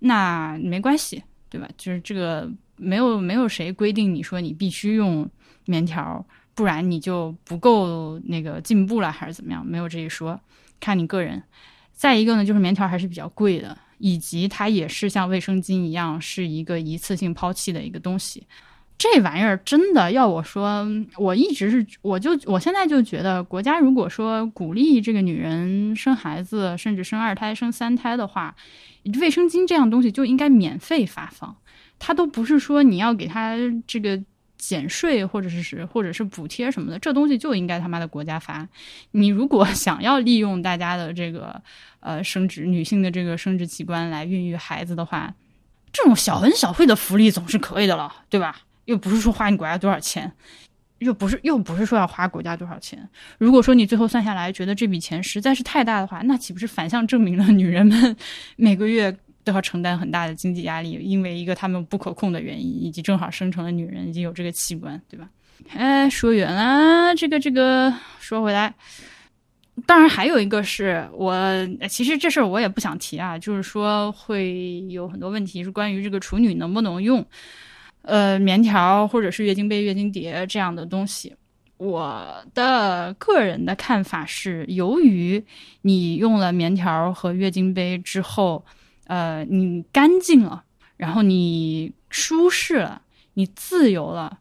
[0.00, 1.68] 那没关系，对吧？
[1.78, 5.28] 就是这个没有没有谁规定你说你必须用
[5.66, 9.64] 棉条，不然你就不够那个进步了，还是怎么样？
[9.64, 10.38] 没有这一说，
[10.80, 11.42] 看你个人。
[11.92, 18.44] 再一个呢，就是棉条还是比较贵的，以及它也是像卫生巾一样，是一个一次性抛弃的一个东西。
[18.96, 28.54] 这玩意儿真的要我说，我一直是，我就我现在就觉得，国家如果说鼓励这个女人生孩子，甚至生二胎、生三胎的话，
[29.20, 31.54] 卫生巾这样东西就应该免费发放。
[31.98, 34.18] 它都不是说你要给他这个
[34.56, 38.66] 减税，或者是或者是补贴什么的，这东西就应该他妈的国家发。
[39.10, 41.60] 你如果 想要利用大家的这个
[42.00, 45.34] 呃生殖女性的这个生殖器官来孕育孩子的话，
[45.92, 48.60] 这种小恩小惠的福利总是可以的了，对吧？
[48.84, 50.30] 又不是说花你国家多少钱，
[50.98, 53.08] 又不是又不是说要花国家多少钱。
[53.38, 58.16] 如果说你最后算下来觉得这笔钱实在是太大的话，那岂不是反向证明了女人们
[58.56, 60.92] 每个月都要承担很大的经济压力？
[61.02, 65.28] 因为一个他们不可控的原因，以及正好生成了女人已经有这个器官，对吧？
[65.74, 68.74] 哎，说远了，这个这个说回来，
[69.86, 71.34] 当然还有一个是我
[71.88, 77.24] 其实这事儿我也不想提啊，就是说会有很多问题是关于这个处女能不能用。
[78.04, 81.34] 呃，棉条或者是月经杯、月经碟这样的东西，
[81.78, 85.42] 我的个人的看法是，由于
[85.82, 88.64] 你用了棉条和月经杯之后，
[89.06, 90.64] 呃，你干净了，
[90.96, 93.02] 然后你舒适了，
[93.34, 94.38] 你自由了。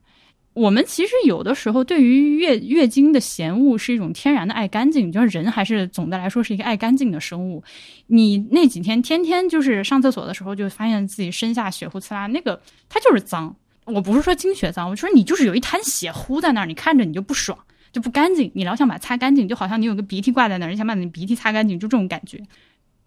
[0.53, 7.63] 我们其实有的时候对于月月经的嫌恶是一种天然的爱干净，就是人还是总的来说是一个爱干净的生物。
[8.07, 13.55] 你那几天天天就是上厕所的时候就发现自己身下血糊刺啦，那个它就是脏。
[13.85, 17.57] 我不是说经血脏，我说你就是有一滩血糊在那儿，你看着你就不爽，
[17.91, 22.41] 就不干净，你老想把它擦干净，就好像你有个鼻涕挂在那儿，你想把你鼻涕擦干净，就这种感觉。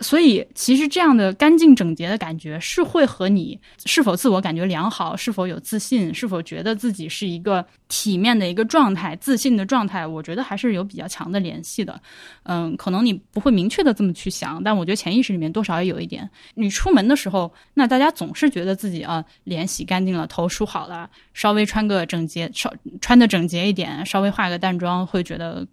[0.01, 11.99] 所以，其实这样的干净整洁的感觉是会和你是否自我感觉良好、是否有自信、是否觉得自己是一个体面的一个状态、自信的状态，我觉得还是有比较强的联系的。
[12.43, 16.29] 嗯，可能你不会明确的这么去想，但我觉得潜意识里面多少也有一点。
[16.55, 25.67] 你出门的时候，那大家总是觉得自己啊，脸洗干净了，头梳好了，稍微穿个整洁，稍穿的整洁一点，稍微化个淡妆，会觉得。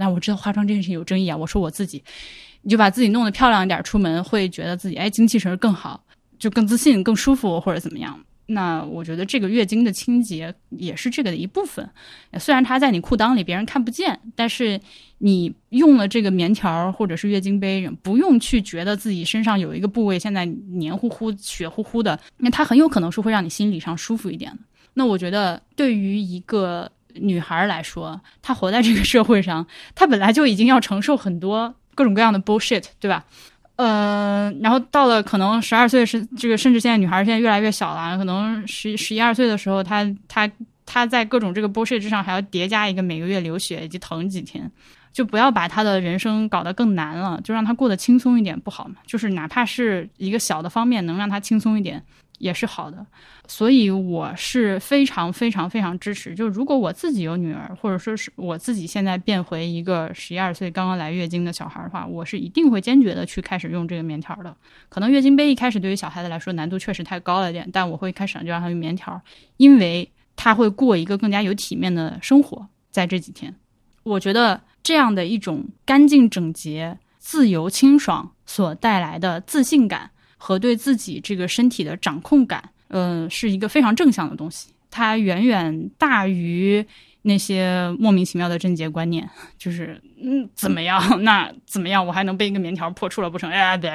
[0.00, 2.02] 但我知道化妆这件事情有争议啊，我说我自己。
[2.62, 6.02] 你就把自己弄得漂亮一点，出门会觉得自己哎精气神更好，
[6.38, 8.18] 就更自信、更舒服或者怎么样。
[8.50, 11.86] 那我觉得这个月经的清洁也是这个的一部分。
[12.38, 14.80] 虽然它在你裤裆里别人看不见，但是
[15.18, 24.58] 你用了这个棉条或者是月经杯，不用去觉得自己身上有一个部位现在黏糊糊、血乎乎的，那它很有可能是会让你心理上舒服一点的。
[24.94, 31.74] 那我觉得对于一个女孩来说，她活在这个社会上，她本来就已经要承受很多。
[31.98, 33.24] 各种各样的 bullshit，对吧？
[33.74, 40.48] 呃，然后到了可能十二岁是这个，甚至现在女孩现在越来越小了，可能十十一二岁的时候，她她
[40.86, 44.70] 她在各种这个 bullshit 之上还要叠加一个每个月流血以及疼几天，
[45.12, 48.94] 就不要把她的人生搞得更难了，就让她过得轻松一点不好吗？
[49.04, 52.00] 就是哪怕是一个小的方面，能让她轻松一点。
[52.38, 53.06] 也是好的，
[53.46, 56.34] 所以我是非常非常非常支持。
[56.34, 64.56] 就如果我自己有女儿，或者说是我自己现在变回一个十一二岁刚刚来月经的小孩的话，我是一定会坚决的去开始用这个棉条的。
[64.88, 69.20] 可能月经杯一开始对于小孩子来说难度确实太高了点，但我会开始就让他用棉条，
[69.56, 72.68] 因为他会过一个更加有体面的生活。
[72.90, 73.54] 在这几天，
[74.02, 80.10] 我觉得这样的一种干净整洁、自由清爽所带来的自信感。
[80.38, 84.70] 和对自己这个身体的掌控感，嗯，是一个非常正向的东西。
[84.90, 86.82] 它远远大于
[87.22, 90.98] 那些莫名其妙的贞洁观念， 就是嗯怎么样？
[91.22, 92.06] 那怎么样？
[92.06, 93.50] 我还能被一个棉条破处了不成？
[93.50, 93.90] 哎，别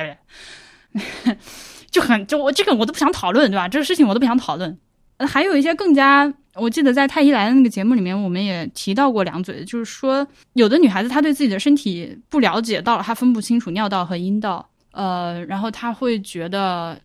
[0.94, 1.36] 别，
[1.90, 3.68] 就很就我这个我都不想讨论，对吧？
[3.68, 4.78] 这个事情我都不想讨论。
[5.20, 16.98] 还有一些更加，我记得在太医来的那个节目里面，我们也提到过两嘴，就是说有的女孩子她对自己的身体不了解，到了她分不清楚尿道和阴道，呃，然后他会觉得。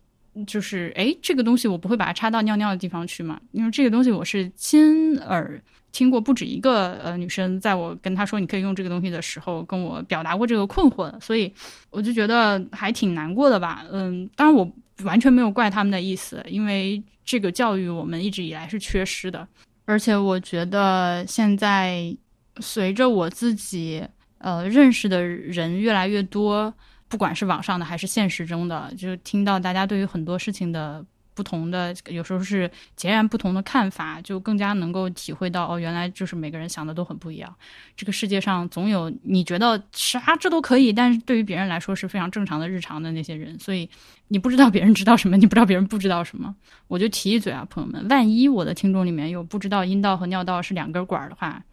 [0.47, 3.37] 就是哎，这个东西我不会把它插到尿尿的地方去嘛？
[3.51, 11.51] 因为这个东西我是亲耳听过不止一个呃女生，在我跟她说你可以用这个东西的时候，跟我表达过这个困惑，所以
[11.89, 13.83] 我就觉得还挺难过的吧。
[13.91, 14.71] 嗯，当然我
[15.03, 19.45] 完全没有怪他们的意思，因为这个教育我们一直以来是缺失的，
[19.83, 22.15] 而且我觉得现在
[22.61, 24.01] 随着我自己
[24.37, 26.73] 呃认识的人越来越多。
[27.09, 37.53] 不管是网上的还是现实中的，就听到大家对于很多事情的不同的，有时候是截然不同的看法，就更加能够体会到哦，原来就是每个人想的都很不一样。
[37.95, 43.57] 这个世界上总有你觉得啥这都可以，但是对于别人来说是非常正常的日常的那些人。
[43.57, 43.89] 所以
[44.27, 46.53] 你不知道别人知道什么，你不知道别人不知道什么。
[46.87, 51.63] 我就提一嘴啊，朋友们，万一我的听众里面有不知道阴道和尿道是两根管的话，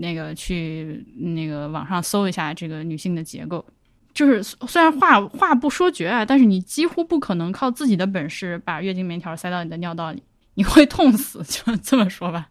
[0.00, 3.66] 那个去那个网上搜一下这个女性的结构。
[4.14, 10.22] 就是虽然话话不说绝啊，但是你几乎不可能靠自己的本事把月经棉条塞到你的尿道里，
[10.54, 11.42] 你会痛死。
[11.50, 12.46] 就这么说吧，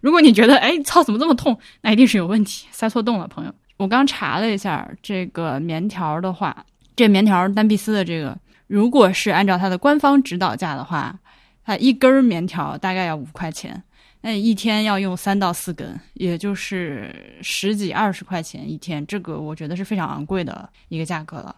[0.00, 3.54] 如果你觉得哎操怎么这么痛，那一定是有问题，塞错洞了，朋友。
[3.76, 6.64] 我刚查了一下这个棉条的话，
[6.96, 11.18] 这棉条丹碧丝的这个，如果是按照它的官方指导价的话，
[11.64, 13.82] 它一根棉条大概要五块钱。
[14.22, 21.54] 那一天要用三到四根，也就是十几二十块钱一天，这个我觉得是非常昂贵的一个价格了。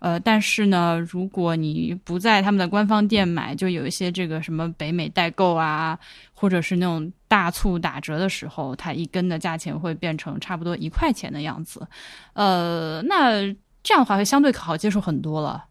[0.00, 5.98] 呃，但是呢，如果你不在他们的官方店买，就有一些这个什么北美代购啊，
[6.34, 11.86] 或者是那种大促打折的时候，它一根的价钱会变成差不多一块钱的样子。
[12.34, 13.42] 呃，那
[13.82, 15.64] 这样的话会相对好接受很多了。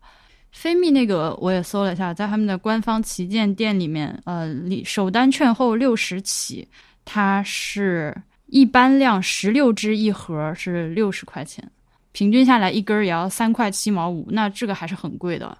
[0.51, 6.67] 飞蜜那个我也搜了一下，在他们的官方旗舰店里面，呃，里首单券后六十起，
[7.05, 8.15] 它是
[8.47, 11.69] 一般量十六支一盒是六十块钱，
[12.11, 15.55] 平均下来一根也要三块七毛五，那这个还是很贵的。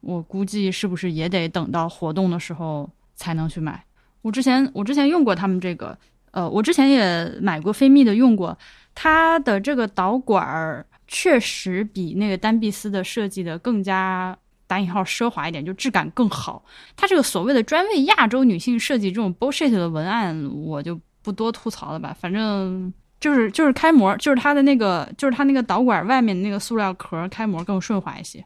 [0.00, 3.82] 我估计是不是也得等到活动的时候才能去买？
[4.20, 5.96] 我之前我之前用过他们这个，
[6.32, 8.56] 呃，我之前也买过飞蜜的，用过
[8.94, 14.36] 它的这个导管儿，确实比那个丹碧丝的设计的更加。
[14.64, 16.64] 打引号奢华一点，就质感更好。
[16.96, 22.16] 它这个所谓的专为亚洲女性设计这种 bullshit 的文案，我就不多吐槽了吧。
[22.18, 28.42] 反正就是就是开模，就是它的那个，就是它那个导管外面那个塑料壳开模更顺滑一些。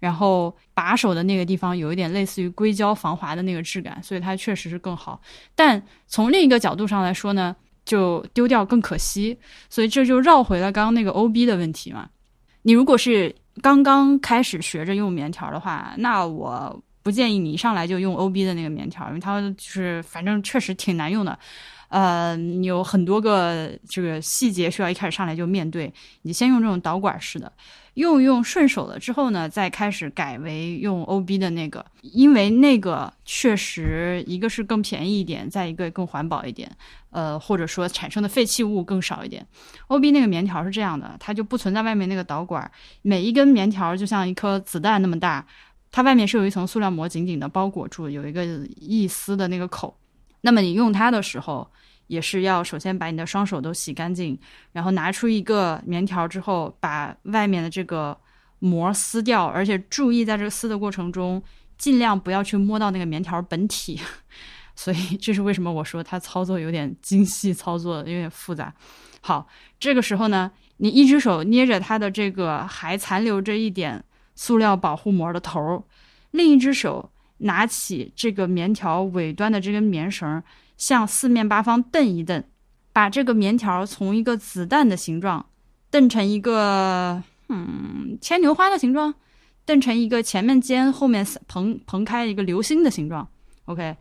[0.00, 5.20] 然后把手的那个地方有一点类似于硅胶防滑的那个质感，所以它确实是更好。
[5.54, 7.54] 但从另一个角度上来说呢，
[7.88, 9.36] 就丢掉更可惜。
[9.70, 12.08] 所以这就绕回了刚刚那个 O B 的问题嘛。
[12.62, 21.38] 你如果是刚刚开始学着用棉条的话，那我不建议你一上来就用 O B 的那个棉条，因为它就是反正确实挺难用的，
[21.88, 25.90] 呃，有很多个这个细节需要一开始上来就面对。
[26.22, 27.50] 你先用这种导管式的。
[27.98, 36.70] 用用顺手了之后呢，再开始改为用 O B 的那个，因为那个确实一个是更便宜一点，再一个更环保一点，
[37.10, 39.44] 呃，或者说产生的废弃物更少一点。
[39.88, 42.70] O B 那个棉条是这样的，它就不存在外面那个导管，
[43.02, 45.44] 每一根棉条就像一颗子弹那么大，
[45.90, 48.44] 它外面是有一层塑料膜紧紧的包裹住，有一个
[48.76, 49.98] 一丝的那个口。
[50.42, 51.68] 那么你用它的时候。
[52.08, 54.38] 也是要首先把你的双手都洗干净，
[54.72, 58.18] 然后拿出一个棉条之后，把外面的这个
[58.58, 61.42] 膜撕掉，而且注意在这个撕的过程中，
[61.76, 64.00] 尽量不要去摸到那个棉条本体。
[64.74, 68.72] 所以这是为什么我说它操作有点精细，操作有点复杂。
[69.20, 69.46] 好，
[69.78, 74.02] 这个时候呢，你一只手捏着它的这个还残留着一点
[74.34, 75.84] 塑料保护膜的头，
[76.30, 80.42] 另一只手拿起这个棉条尾端的这根棉绳。
[80.78, 82.42] 向四面八方蹬一蹬，
[82.94, 85.44] 把这个棉条从一个子弹的形状
[85.90, 89.12] 蹬成一个嗯牵牛花的形状，
[89.66, 93.28] 蹬成一个前面尖后面蓬蓬开一个流星的形状。
[93.66, 93.96] OK，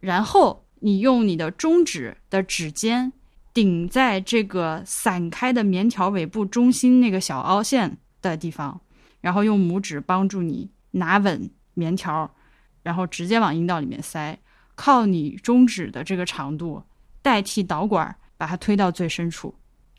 [0.00, 3.12] 然后你用你的中指的指尖
[3.52, 8.80] 顶在这个散开的棉条尾部中心那个小凹陷的地方，
[9.20, 12.34] 然后用拇指帮助你拿稳棉条，
[12.82, 14.38] 然后直接往阴道里面塞。
[14.74, 16.82] 靠你中指的这个长度
[17.22, 19.54] 代替导管，把它推到最深处。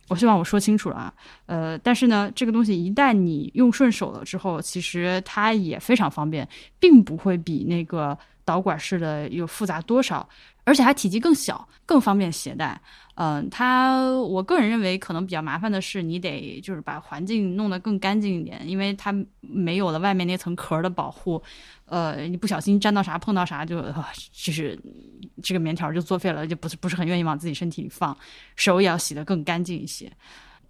[0.07, 1.13] 我希望我说清楚了啊。
[1.47, 6.47] 呃，但是呢，这个东西一旦你用顺手了之后，其实它也非常方便，
[6.79, 10.29] 并不会比那个导管式的有复杂多少，
[10.65, 12.79] 而且还体积更小，更方便携带。
[13.17, 21.41] 嗯，它我个人认为可能比较麻烦的是，你得就是把环境弄得更干净一点，因为它没有了外面那层壳的保护。
[21.85, 23.81] 呃，你不小心沾到啥碰到啥，就
[24.33, 24.77] 就是
[25.41, 28.17] 这个棉条就作废了，就不是不是很愿意往自己身体里放。
[28.57, 30.11] 手也要洗得更干净一些。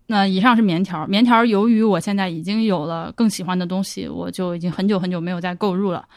[0.08, 6.08] 那以上是棉条，棉条由于我现在已经有了更喜欢的东西，我就已经很久很久没有再购入了。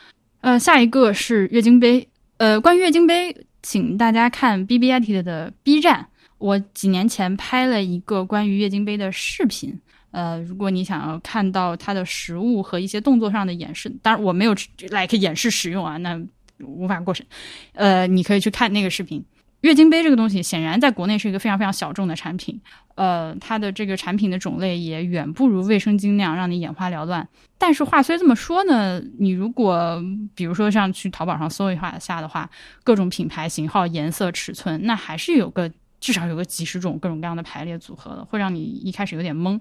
[0.43, 2.07] 呃，下一个是月经杯。
[2.37, 3.35] 呃，关于月经杯，
[3.70, 6.08] 请大家看 B B I T 的 B 站。
[6.38, 9.78] 我几年前拍了一个关于月经杯的视频，
[10.10, 14.54] 呃，如果你想要看到它的实物和一些动作上的演示，当然我没有
[14.88, 16.18] like 演示使用啊，那
[16.60, 17.26] 无法过审。
[17.74, 19.22] 呃，你可以去看那个视频。
[19.62, 22.61] 月经杯这个东西显然在国内是一个非常非常小众的产品，
[22.94, 27.26] 呃，它的这个产品的种类也远不如卫生巾那样让你眼花缭乱。
[27.59, 30.02] 但是话虽这么说呢，你如果
[30.34, 32.48] 比如说像去淘宝上搜一下下的话，
[32.84, 35.70] 各种品牌、型号、颜色、尺寸，那还是有个。
[36.00, 39.61] 至少有个几十种各种各样的排列组合的，会让你一开始有点懵。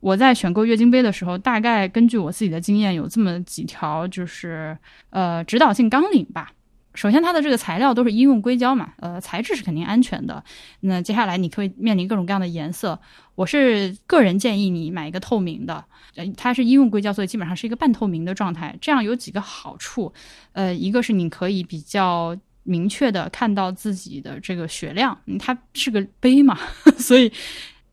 [0.00, 4.74] 我在选购月经杯的时候，大概根据我自己的经验，有这么几条，就是
[5.10, 6.50] 呃指导性纲领吧。
[6.98, 10.42] 首先，它的这个材料都是医用硅胶嘛，呃，材质是肯定安全的。
[10.80, 12.98] 那接下来你可以面临各种各样的颜色，
[13.36, 15.84] 我是个人建议你买一个透明的，
[16.16, 18.76] 呃，它是医用硅胶，所以基本上是一个半透明的状态。
[18.80, 20.12] 这样有几个好处，
[20.52, 22.36] 呃，一个是你可以比较。
[22.64, 26.58] 明确的看到自己的这个血量，它是个杯嘛，
[26.98, 27.32] 所以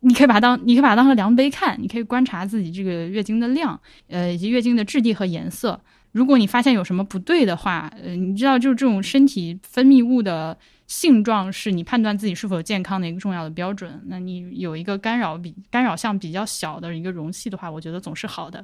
[0.01, 3.79] 你可以把它当，你可以把它当个量杯看，你可以观察自己这个月经的量，
[4.09, 5.79] 呃，以及月经的质地和颜色。
[6.15, 10.57] 如果你发现有什么不对的话，呃，你知道，就是这种身体分泌物的
[10.87, 14.01] 性状是你判断自己是否健康的一个重要的标准。
[14.05, 18.63] 那你有一个干扰比干扰项比较小的一个容器的话，我觉得总是好的。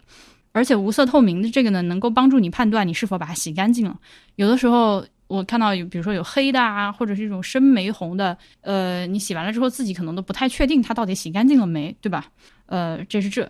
[0.54, 4.00] 而且无色透明的这个呢，能够帮助你判断你是否把它洗干净了。
[4.38, 5.06] 有的时候。
[5.28, 12.26] 我看到有，比如说有黑的啊，或者是一种深玫红的，呃，你洗完了之后自己可能都不太确定它到底洗干净了没，对吧？
[12.66, 13.50] 呃，这是这。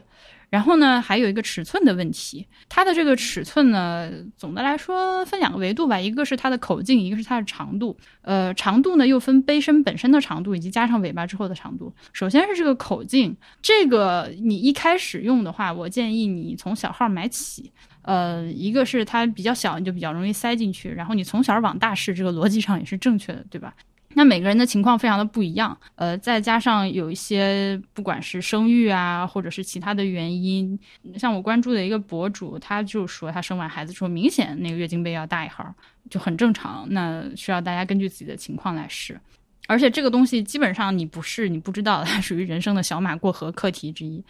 [0.51, 7.97] 然后呢，还有一个尺寸的问题，它的这个尺寸呢，总的来说分两个维度吧，一个是它的口径，一个是它的长度。
[8.21, 11.91] 呃，长度呢又分杯身本身的长度以及加上尾巴之后的长度。
[12.11, 17.71] 首先是这个口径，这个你一开始用的话，我建议你从小号买起。
[18.03, 23.73] 呃，一个是它比较小，你就比较容易塞进去，然后你从小往大试，这个逻辑上也是正确的，对吧？
[24.13, 30.77] 那每个人的情况非常的不一样，呃，再加上有一些不管是生育啊，或者是其他的原因，
[31.17, 35.73] 像我关注的一个博主，他就说他生完孩子之后，明显那个月经杯要大一号，
[36.09, 36.85] 就很正常。
[36.89, 39.19] 那需要大家根据自己的情况来试，
[39.67, 44.23] 而且这个东西基本上你不试你不知道， 它属于人生的小马过河课题之一。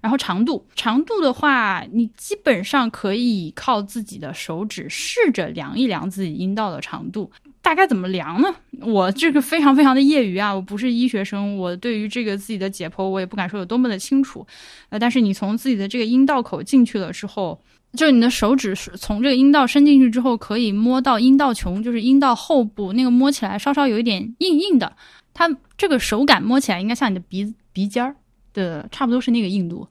[0.00, 7.32] 然后长度，长度的话，你基本上可以靠自己的手指试着量一量自己阴道的长度。
[7.64, 8.54] 大概怎么量呢？
[8.82, 14.46] 我这个非常非常的业余啊，我不是医学生，我对于这个自己的解剖，我也不敢说有多么的清楚。
[14.90, 17.58] 呃，但是你从自己的这个阴道口进去了之后，
[17.94, 24.94] 就是你的手指是从这个阴道伸进去之后，可以摸到阴道穹，就是阴道后部那个摸起来稍稍有一点硬硬的，
[25.32, 25.48] 它
[25.78, 28.14] 这个手感摸起来应该像你的鼻鼻尖儿
[28.52, 29.88] 的，差不多是那个硬度。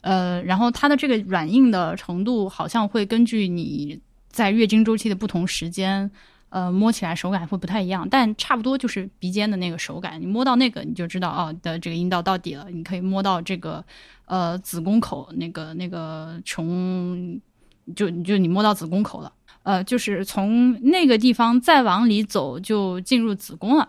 [0.00, 6.10] 呃，然后它的这个软硬的程度好像会根据你在月经周期的不同时间。
[6.52, 10.20] 呃，摸起来手感会不太一样，但差不多就是鼻尖的那个手感。
[10.20, 12.66] 你摸到那个，你就知道哦的这个阴道到底了。
[12.70, 13.82] 你可以摸到这个
[14.26, 17.40] 呃子宫口那个那个从，
[17.96, 19.32] 就就你摸到子宫口了。
[19.62, 23.88] 呃，就是从那个地方再往里走，就进入子宫了。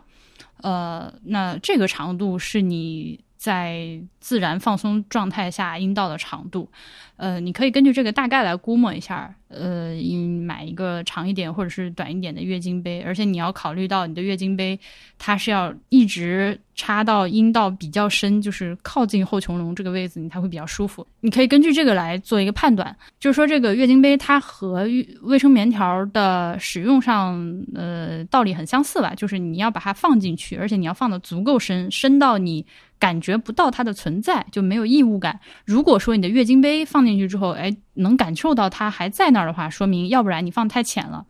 [0.61, 6.69] 呃，那这个长度是你在自然放松状态下阴道的长度。
[7.17, 9.35] 呃，你可以根据这个大概来估摸一下。
[9.49, 14.79] 呃，你买一个长一点或者是短一点的月经杯，而且你要考虑到你的月经杯，
[15.19, 21.05] 它是要一直插到阴道比较深，就是靠近后穹窿这个位置，你才会比较舒服。
[21.19, 24.87] 你可以根据这个来做一个判断，就是说这个月经杯它和
[25.21, 29.13] 卫生棉条的使用上，呃，道理很相似吧？
[29.13, 32.65] 就是你要把它放进去，而且你要放的足够深，深到你
[33.03, 35.39] 感觉不到它的存在，就没有异物感。
[35.65, 37.75] 如果说你的月经杯放进去之后，哎。
[37.95, 41.23] 能感受到它还在那儿的话，说明要不然你放太浅了，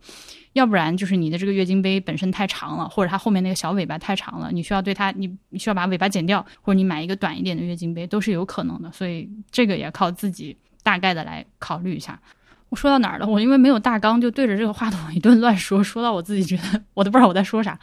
[0.54, 8.90] 要不然就是你的这个月经杯本身太长了，或者它后面那个小尾巴太长了，你需要对它，你你需要把尾巴剪掉，或者你买一个短一点的月经杯都是有可能的。
[8.92, 12.18] 所以这个也靠自己大概的来考虑一下。
[12.70, 13.26] 我说到哪儿了？
[13.26, 17.78] 我因为没有大纲，就对着这个话筒一顿乱说，说到我自己觉得我都不知道我在说啥。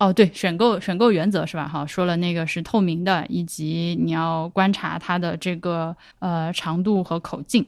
[0.00, 1.68] 哦，对，选购选购原则是吧？
[1.68, 7.64] 哈，说了那个是透明的，以及你要观察它的这个呃长度和口径。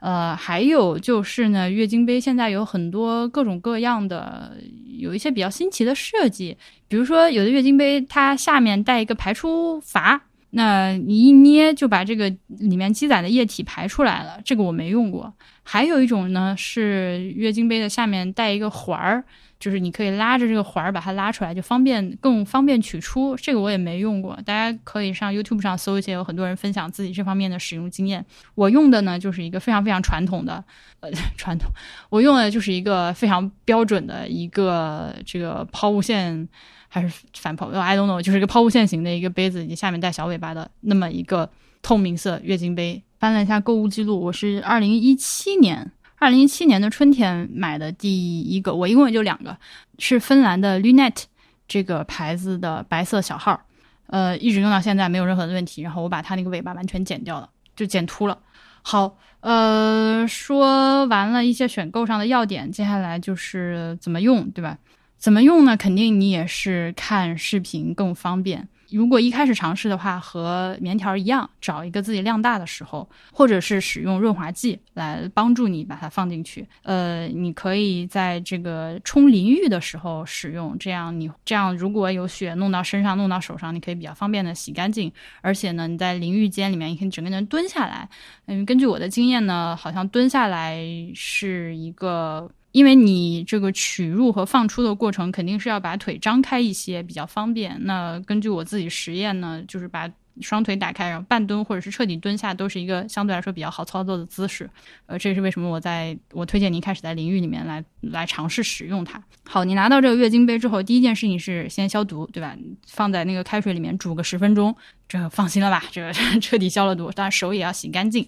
[0.00, 4.56] 呃，还有就是呢，月经杯现在有很多各种各样的，
[4.98, 6.56] 有一些比较新奇的设计，
[6.88, 10.20] 比如说有的月经杯它下面带一个排出阀，
[10.50, 15.32] 那你一捏就把这个里面积攒的液体排出来了，这个我没用过。
[15.62, 19.24] 还有一种呢是月经杯的下面带一个环儿。
[19.58, 23.34] 就是你可以拉着这个环儿把它拉出来，就方便更方便取出。
[23.36, 28.24] 这个我也没用过，大家可以上 YouTube 上搜一些，有很多人分享自己这方面的使用经验。
[28.54, 30.62] 我用的呢就是一个非常非常传统的，
[31.00, 31.70] 呃，传统。
[32.10, 36.48] 我用的就是一个非常标准的一个这个抛物线
[36.88, 41.50] 还是反抛，I don't know，就是一个抛物线型的一个杯子，以及下面带小尾巴的那么一个
[41.80, 43.02] 透明色月经杯。
[43.18, 45.90] 翻了一下购物记录，我是二零一七年。
[46.18, 49.56] 二零一七年的春天买的第一个，我一共也就两个，
[49.98, 51.24] 是芬兰的 Lunet
[51.68, 53.60] 这个牌子的白色小号，
[54.06, 55.82] 呃，一直用到现在没有任何的问题。
[55.82, 58.38] 然后我把它那个尾巴完全剪掉了，就剪秃了。
[58.82, 64.78] 好，呃，说完了一些选购上的要点，接下来就是怎么用，对吧？
[65.18, 65.76] 怎么用呢？
[65.76, 68.68] 肯定你也是看视频更方便。
[68.90, 76.66] 如果一开始尝试的话，和棉条一样，找一个自己量大的时候，或者是使用润滑剂来帮助你把它放进去。
[76.82, 85.12] 呃，你可以在这个冲淋浴的时候使用，这样你这样如果有血弄到身上、弄到手上，你可以比较方便的洗干净。
[85.40, 88.08] 而且呢，你在淋浴间里面，你可以整个人蹲下来。
[88.46, 90.80] 嗯，根据我的经验呢，好像蹲下来
[91.14, 92.50] 是一个。
[92.76, 97.74] 因为你这个取入和放出的过程肯定是要把腿张开一些，比较方便。
[97.86, 100.06] 那根据我自己实验呢，就是把
[100.42, 104.68] 双腿打开，然后半蹲或者是彻底蹲下，都是一个相对来说比较好操作的姿势。
[105.06, 109.24] 呃，这也是为什么我在我推荐您开始在淋浴里面来来尝试使用它。
[109.46, 112.54] 好，你拿到这个月经杯之后，第一件事情是先消毒，对吧？
[112.86, 114.76] 放在那个开水里面煮个十分钟，
[115.08, 115.82] 这放心了吧？
[115.90, 116.12] 这
[116.42, 118.26] 彻底消了毒，当然手也要洗干净。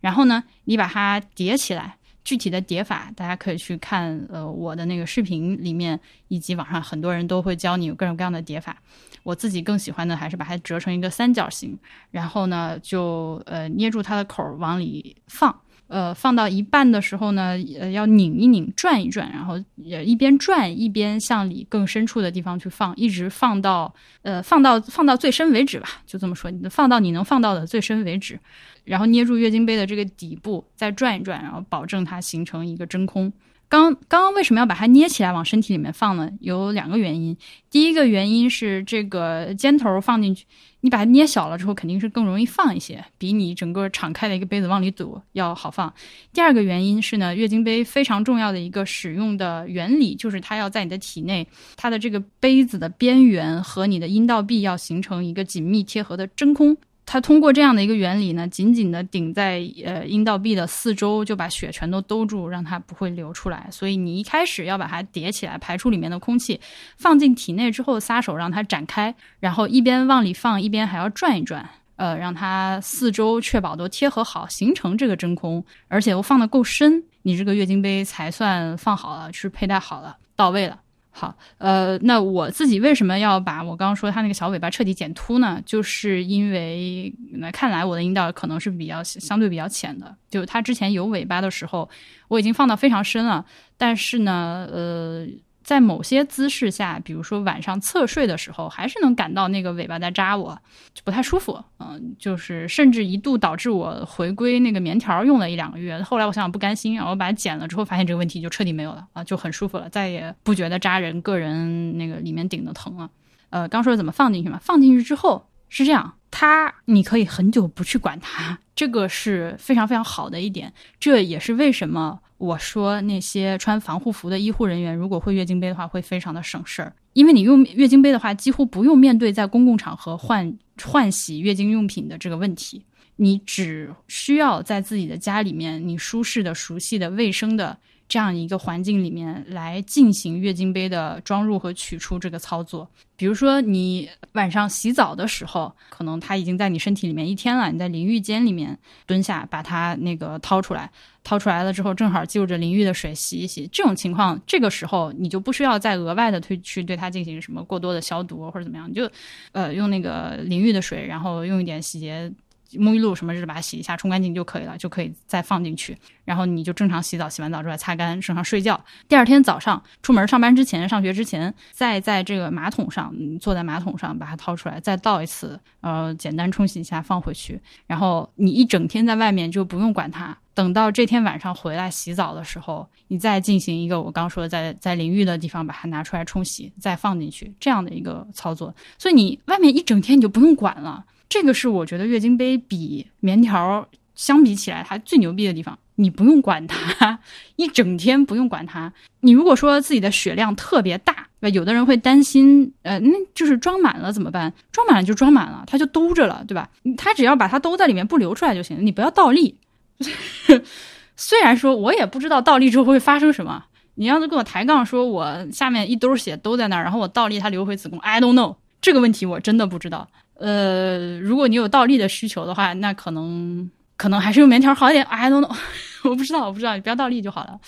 [0.00, 1.94] 然后呢，你把它叠起来。
[2.24, 5.98] 具体的叠法，大家可以去看呃我的那个视频里面，
[6.28, 8.76] 以及网上很多人都会教你有各种各样的叠法。
[9.22, 11.78] 我自己更喜欢的还是把它折成一个三角形，
[12.10, 15.54] 然后呢就呃捏住它的口往里放。
[15.94, 28.36] 呃，放到一半的时候呢，呃，要拧一拧，转一转，然后也一边转一边向里更深处的地方去放，一直放到呃放到放到最深为止吧，就这么说，你放到你能放到的最深为止。
[28.82, 33.32] 然后捏住月经杯的这个底部，再转一转，然后保证它形成一个真空。
[33.68, 36.28] 刚刚刚为什么要把它捏起来往身体里面放呢？
[36.40, 37.36] 有两个原因。
[37.70, 40.44] 第一个原因是这个尖头放进去，
[40.84, 45.90] 你把它捏小了之后，肯定是更容易放一些，比你整个敞开的一个杯子往里堵要好放。
[46.30, 56.76] 第二个原因是呢，月经杯非常重要的一个使用的原理就是它要在你的体内，它的这个杯子的边缘和你的阴道壁要形成一个紧密贴合的真空。
[57.06, 63.68] 它通过这样的一个原理呢，紧紧的顶在呃阴道壁的四周，就把血全都兜住，让它不会流出来。
[63.70, 66.58] 所以你一开始要把它叠起来，排出里面的空气，
[66.96, 80.80] 放进体内之后，撒手让它展开，然后一边往里放，一边还要转一转，呃，让它四周确保都贴合好，形成这个真空，而且又放的够深，你这个月经杯才算放好了，是佩戴好了，到位了。
[81.16, 85.62] 好，呃，那我自己为什么要把我刚刚说它那个小尾巴彻底剪秃呢？
[85.64, 91.88] 就是因为那看来我的阴道可能是比较相对比较浅的，就它之前有尾巴的时候，
[92.26, 93.46] 我已经放到非常深了，
[93.78, 95.26] 但是呢，呃。
[95.64, 100.56] 在某些姿势下，比如说晚上侧睡的时候，还是能感到那个尾巴在扎我，
[100.92, 101.58] 就不太舒服。
[101.78, 106.00] 嗯，就是甚至一度导致我回归那个棉条用了一两个月。
[106.02, 113.10] 后来我想想不甘心，然后把它剪了之后，发现这个问题就彻底没有了啊，就很舒服了，再也不觉得扎人，个人那个里面顶的疼了。
[113.48, 114.60] 呃，刚说怎么放进去嘛？
[114.62, 120.74] 放进去之后是这样，它你可以很久不去管它，这个是非常非常好的一点。
[121.00, 122.20] 这也是为什么。
[122.44, 132.84] 我说那些穿防护服的医护人员，如果会月经杯的话，会非常的省事儿，因为你用月经杯的话，几乎不用面对在公共场合换换洗月经用品的这个问题，
[133.16, 137.78] 你只需要在自己的家里面，你舒适的、熟悉的、卫生的。
[138.08, 150.90] 这样一个环境里面来进行月经杯的装入和取出这个操作，比如说你晚上洗澡的时候，可能它已经在你身体里面一天了，你在淋浴间里面蹲下把它那个掏出来，
[151.22, 159.10] 掏出来了之后正好就着淋浴的水洗一洗，这种情况这个时候你就不需要再额外的去去对它进行什么过多的消毒或者怎么样，你就
[159.52, 162.32] 呃用那个淋浴的水，然后用一点洗洁。
[162.78, 165.96] 沐浴露什么的把它洗一下，冲干净就可以了，就可以再放进去。
[166.24, 168.82] 然后你就正常洗澡，洗完澡之后擦干，正常睡觉。
[169.08, 177.60] 第二天早上出门上班之前、上学之前，再在这个马桶上坐在马桶上把它掏出来，再倒一次，呃，简单冲洗一下放回去。
[177.86, 180.36] 然后你一整天在外面就不用管它。
[180.54, 188.72] 等到这天晚上回来洗澡的时候，你再进行一个我刚说的在在淋浴的地方把它拿出来冲洗，再放进去这样的一个操作。
[188.96, 191.04] 所以你外面一整天你就不用管了。
[191.28, 195.78] 这个是我觉得月经杯比棉条相比起来它最牛逼的地方。
[195.96, 197.20] 你不用管它，
[197.54, 198.92] 一整天不用管它。
[199.20, 204.52] 你如果说自己的血量特别大，有的人会担心，呃，那就是装满了怎么办？
[204.72, 206.68] 装满了就装满了，它就兜着了，对吧？
[206.96, 209.56] 它只要把它兜在里面不流出来就行，你不要倒立。
[211.16, 220.08] 虽然说我也不知道倒立之后会发生什么，你要是跟我抬杠说我下面一兜血都在那儿，然后我倒立它流回子宫，I don't know 这个问题我真的不知道。
[220.34, 225.56] 呃，如果你有倒立的需求的话，那可能可能还是用棉条好一点，I don't know，
[226.08, 227.58] 我不知道，我不知道，你不要倒立就好了。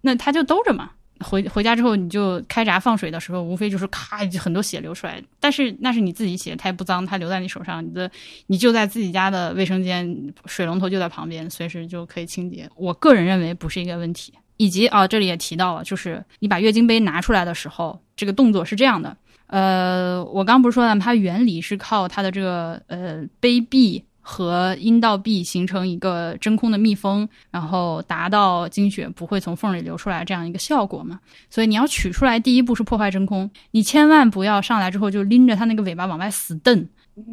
[0.00, 0.90] 那它就兜着嘛。
[1.20, 5.20] 回回家之后，你就开闸放水的时候，无非就是咔，就很多血流出来。
[5.40, 8.08] 但是那是你自己血，它也不脏，它留在你手上，你的
[8.46, 12.70] 你就在自己家的卫生间，水龙头就在旁边，随时就可以清洁。
[12.76, 14.32] 我个人认为不是一个问题。
[14.58, 19.16] 以及啊，这里也提到了，就是你把月经杯拿出来的时候，这个动作是这样的。
[19.48, 24.04] 呃，我刚不是说了，它原理是靠它的这个呃杯壁。
[24.30, 31.18] 和阴道壁形成一个真空的密封，然后达到经血不会从缝里流出来这样一个效果嘛？
[31.48, 36.86] 所以你要取出来，第一步是破坏真空，你千万不要上来之后就拎着它那个尾巴往外死蹬，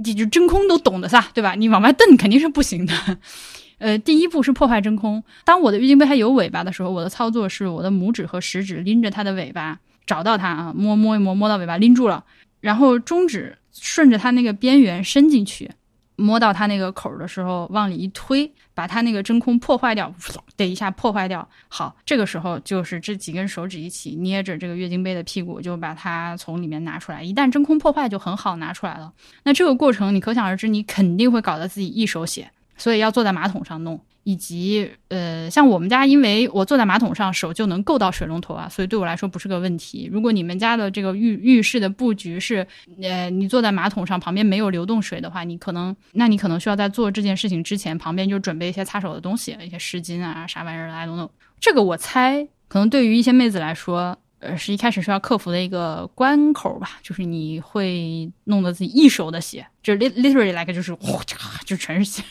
[0.06, 1.56] 你就真空都懂的噻，对吧？
[1.56, 2.94] 你往外蹬肯定是不行的。
[3.78, 5.22] 呃，第一步是破坏真空。
[5.44, 12.24] 当我的月经杯还有尾巴的时候，我的操作是我的拇指和食指拎着它的尾巴，找到它啊，摸摸一摸，摸到尾巴拎住了，
[12.62, 15.72] 然后中指顺着它那个边缘伸进去。
[16.18, 20.10] 摸到它那个口的时候，往里一推，把它那个真空破坏掉，
[20.56, 21.46] 得一下破坏掉。
[21.68, 27.22] 好，这个时候就是这几根手指一起捏着这个月经杯的屁股，就把它从里面拿出来。
[27.22, 29.12] 一旦真空破坏，就很好拿出来了。
[29.44, 34.00] 那这个过程，你可想而知，你肯定会搞得自己一手血，所以要坐在马桶上弄。
[34.26, 40.10] 以及呃，像我们家，因为我坐在马桶上，手就能够到水龙头啊，所以对我来说不是个问题。
[40.12, 42.66] 如果你们家的这个浴浴室的布局是，
[43.04, 51.30] 呃，你坐在马桶上，旁边没有流动水的话，你可能，那你可能需要在做这件事情之前，旁边就准备一些擦手的东西，一些湿巾啊，啥玩意儿的，I don't know。
[51.60, 61.20] 这个我猜，可能对于一些妹子来说，呃，是一开始是要克服的一个关口吧，就是你会弄得自己一手的血，就 literally like 就是哗
[61.66, 62.24] 就全是血。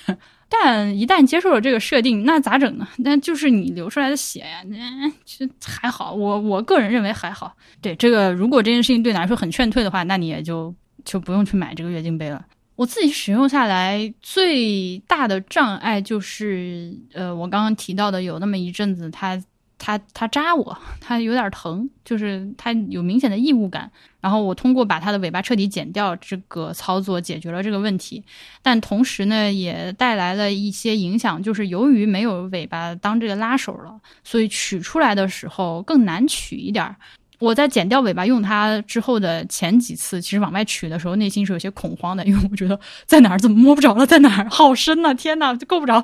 [0.49, 2.87] 但一旦接受了这个设定，那咋整呢？
[2.99, 6.13] 那就是你流出来的血呀，那其实还好。
[6.13, 7.57] 我我个人认为还好。
[7.81, 10.73] 对这个，如果这件事情对你来说很劝退的话，那你也就
[11.05, 12.45] 就不用去买这个月经杯了。
[12.77, 19.43] 我自己使用下来最大的障碍就是，呃，我刚刚提到的有那么一阵子它。
[19.79, 23.91] 它它扎我，它有点疼，就是它有明显的异物感。
[24.21, 28.25] 然后我通过把它的尾巴彻底剪掉这个操作解决了这个问题，
[28.63, 36.97] 但同时呢也带来了一些影响，就是由于没有尾巴当这个拉手了，所以取出来的时候更难取一点。
[37.41, 46.03] 我在剪掉尾巴用它之后的前几次，其实往外取的时候内心是有些恐慌的，因为我觉得在哪儿怎么摸不着了，在哪儿好深呐，天呐，就够不着，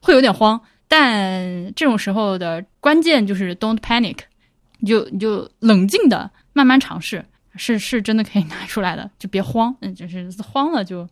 [0.00, 0.60] 会有点慌。
[0.94, 4.18] 但这种时候的关键就是 don't panic，
[4.80, 7.24] 你就你就冷静的慢慢尝试，
[7.56, 11.08] 是是真的可以拿出来的，就别慌，嗯，就是慌了就。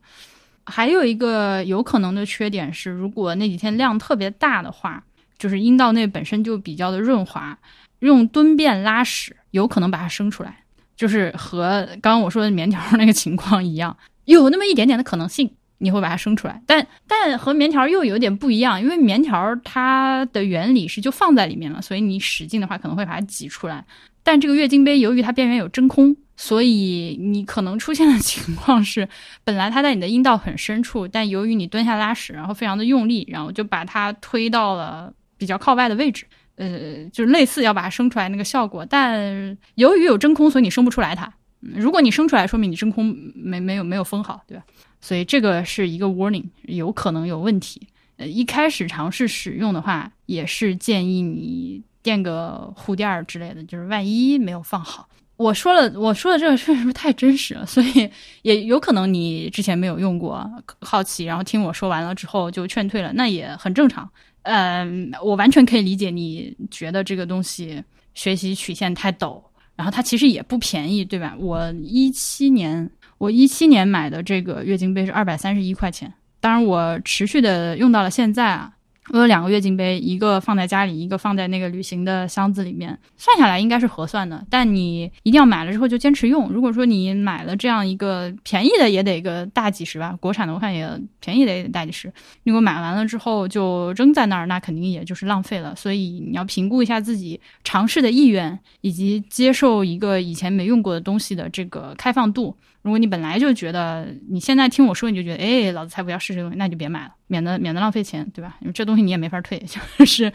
[0.67, 5.03] 还有一个有可能的缺点是，如果那几天量特别大的话，
[5.39, 7.59] 就是阴道内本身就比较的润滑，
[8.01, 10.65] 用蹲便拉屎有可能把它生出来，
[10.95, 15.51] 就是和刚刚我说的棉条那个情况一样，有那么一点点的可能性。
[15.83, 23.85] 你会把它生出来，但但和棉条又有点不一样，因为棉条它的原理是就放在里面了，所以你使劲的话可能会把它挤出来。
[24.23, 29.09] 但这个月经杯由于它边缘有真空，所以你可能出现的情况是，
[29.43, 36.27] 本来它在你的阴道很深处，但由于你蹲下拉屎，然后非常的用力，然后就把它推到了比较靠外的位置，
[36.57, 38.85] 呃，就是类似要把它生出来那个效果。
[38.85, 41.33] 但由于有真空，所以你生不出来它。
[41.61, 44.65] 如果你生出来，说明你真空没没有没有封好，对吧？
[45.01, 47.81] 所以这个是一个 warning，有可能有问题。
[48.17, 55.09] 呃，一开始尝试使用的话，也是建议你垫个护垫儿之类的，就是万一没有放好。
[55.37, 58.11] 我说了，我说的这个确实是太真实了，所以
[58.43, 60.47] 也有可能你之前没有用过，
[60.83, 64.07] 好奇，然后听我说完了之后就劝退了，那也很正常。
[64.43, 67.83] 嗯，我完全可以理解你觉得这个东西
[68.13, 69.43] 学习曲线太陡，
[69.77, 71.35] 然后它其实也不便宜，对吧？
[71.39, 72.91] 我一七年。
[73.21, 76.11] 我一七年买的这个月经杯是二百三十一块钱，
[76.41, 78.73] 当然我持续的用到了现在啊。
[79.13, 82.97] 我有两个月经杯，一个放在家里，一个放在那个旅行的箱子里面。
[83.17, 86.49] 算下来应该是合算的，但你一定要买了之后就坚持用。
[86.49, 92.11] 如果说你买了这样一个便宜的，也得个大几十吧，国产的我看也便宜的也得大几十。
[92.45, 95.75] 如果买完了之后就扔在那儿，那肯定也就是浪费了。
[95.75, 102.57] 所以你要评估一下自己尝试的意愿，以及接受一个以前没用过的东西的这个开放度。
[102.83, 108.57] 如果你本来就觉得你现在听我说你就觉得，哎，老子才不要试这东西，那你就别买了，免得免得浪费钱，对吧？
[108.61, 109.59] 因为这东西你也没法退，
[109.99, 110.33] 就是。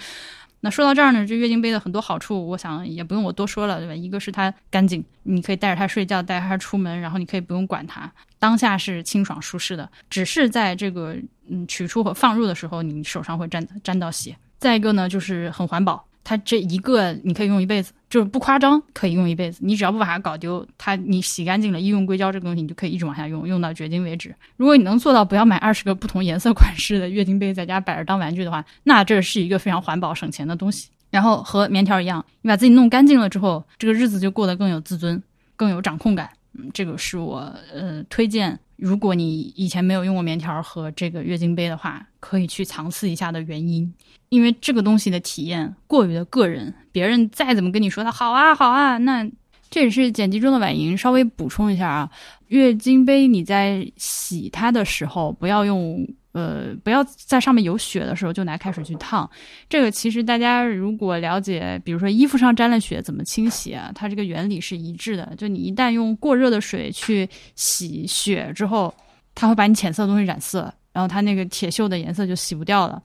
[0.61, 3.93] 那说到这儿呢，这月经杯的很多好处，我想也不用我多说了，对吧？
[3.93, 9.87] 一个是它干净，你可以带着它睡觉，带着它出门，然后你可以不用管它，当下是清爽舒适的。
[10.09, 11.15] 只是在这个
[11.47, 14.35] 嗯取出和放入的时候，你手上会沾沾到血。
[14.57, 16.03] 再一个呢，就是很环保。
[16.25, 19.59] 它这一个你可以用一辈子，就是不夸张，可以用一辈子。
[19.61, 24.33] 你只要不把它搞丢，它你洗干净了，医用硅胶这个东西你就可以一直往下用，用到绝经为止。
[24.57, 30.89] 如果你能做到不要买二十个不同颜色款式的月经杯在家摆着当玩具的话，那这是一个非常环保省钱的东西。
[31.11, 35.21] 然后和棉条一样，你把自己弄干净了之后，这个日子就过得更有自尊，
[35.55, 36.29] 更有掌控感。
[36.57, 38.59] 嗯，这个是我呃推荐。
[38.75, 43.93] 如果你以前没有用过棉条和这个月经杯的话，可以去尝试一下的原因，
[44.29, 49.25] 因为这个东西的体验过于的个人，别人再怎么跟你说它好啊好啊，那
[49.69, 52.11] 这也是剪辑中的婉莹稍微补充一下啊，
[52.47, 56.07] 月经杯你在洗它的时候不要用。
[56.35, 59.29] 呃，不要在上面有血的时候就拿开水去烫。
[59.69, 65.33] 这个其实大家如果了解，比如说衣服上沾了血怎么清洗啊，它这个原理是一致的。
[65.37, 67.25] 就你一旦用过热的水去
[67.55, 68.93] 洗血之后，
[69.33, 73.01] 它会把你浅色的东西染色，然后它那个铁锈的颜色就洗不掉了。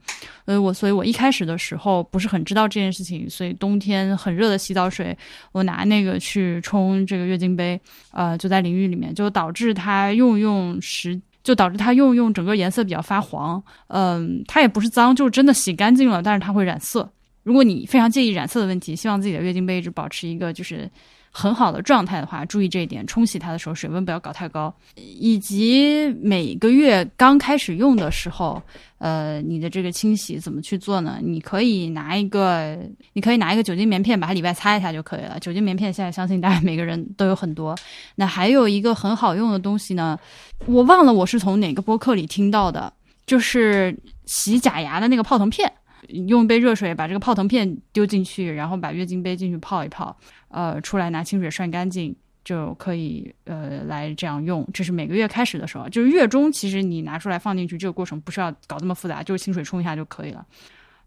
[0.47, 5.16] 呃，我所以我一开始的时候不是很知道这件事情，所以冬天很热的洗澡水，
[5.53, 11.20] 我拿那个去冲这个月经杯，呃，就在淋浴里面，就导致它用用时。
[11.43, 17.11] 就导致它用用整个颜色比较发黄，嗯，它也不是脏，就是真的洗干净了，但是它会染色。
[17.43, 20.91] 如果你非常介意染色的问题，希望自己的月经杯一直保持一个就是
[21.31, 28.62] 很好的状态的话，注意这一点，冲洗它的时候水温不要搞太高，以及每个月刚开始用的时候。
[28.99, 31.18] 呃，你的这个清洗怎么去做呢？
[31.22, 32.78] 你可以拿一个，
[33.14, 35.41] 你可以拿一个酒精棉片把它里外擦一下就可以了。
[35.41, 37.74] 酒精棉片现在相信大家每个人都有很多。
[38.14, 40.18] 那还有一个很好用的东西呢，
[40.66, 42.93] 我忘了我是从哪个播客里听到的，
[43.24, 45.72] 就是洗假牙的那个泡腾片，
[46.28, 50.16] 用一杯热水把这个泡腾片丢进去，然后把月经杯进去泡一泡，
[50.48, 52.14] 呃，出来拿清水涮干净。
[52.42, 60.44] 就可以呃来这样用，这是每个月开始的时候，就是月中其实你拿出来放进去，这个过程不需要搞这么复杂，就是清水冲一下就可以了。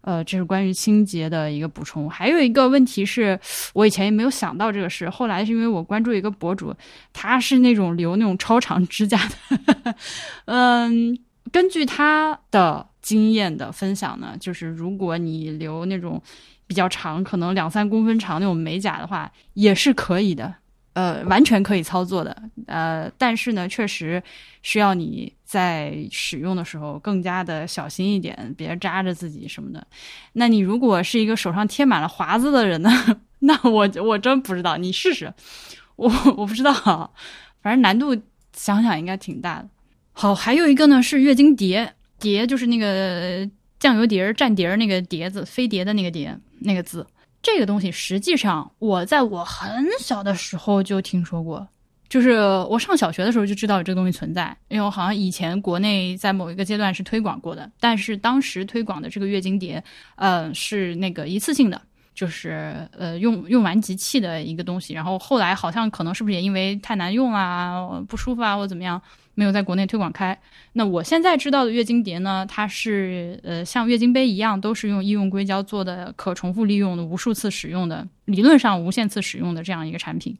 [0.02, 2.08] 呃，这是关于清洁的一个补充。
[2.08, 3.38] 还有一个问题是
[3.74, 6.72] 我以前也没有想到这个事，后来是因为我关注一个博主，
[7.12, 9.94] 他是那种留那种超长指甲的，
[10.46, 11.18] 嗯，
[11.50, 16.20] 根据他的经验的分享呢，就是如果你留那种
[16.66, 20.54] 比较长，可能两三公分长那种美甲的话，也是可以的。
[20.94, 24.22] 呃，完全可以操作的，呃，但是呢，确实
[24.62, 29.84] 需要你在使用的时候更加的小心一点，别扎着自己什么的。
[30.34, 32.90] 那你如果是一个手上贴满了华子的人呢？
[33.40, 35.34] 那我我真不知道，你试试，
[35.96, 37.12] 我我不知道，
[37.60, 38.16] 反正难度
[38.52, 39.68] 想想应该挺大的。
[40.12, 41.92] 好，还有一个呢是月经碟，
[42.24, 43.46] 碟就是那个
[43.78, 47.06] 酱油碟儿蘸碟儿那个碟子，飞碟的那个碟那个字。
[47.42, 51.68] 这个东西实际上，我在我很小的时候就听说过，
[52.08, 52.38] 就是
[52.70, 59.84] 我上小学的时候就知道有这个东西存在，因为我好像以前国内在某一个阶段是推广过的，但是当时推广的这个月经碟，
[60.16, 61.78] 呃，是那个一次性的，
[62.14, 68.98] 就是呃用用完即弃的一个东西，然后后来好像可能是不是也因为太难用啊、不舒服啊或怎么样。
[69.34, 70.38] 没有在国内推广开。
[70.72, 80.36] 那我现在知道的月经碟呢，它是呃像月经杯一样，都是用医用硅胶做的，可重复利用的，无数次使用的，理论上无限次使用的这样一个产品。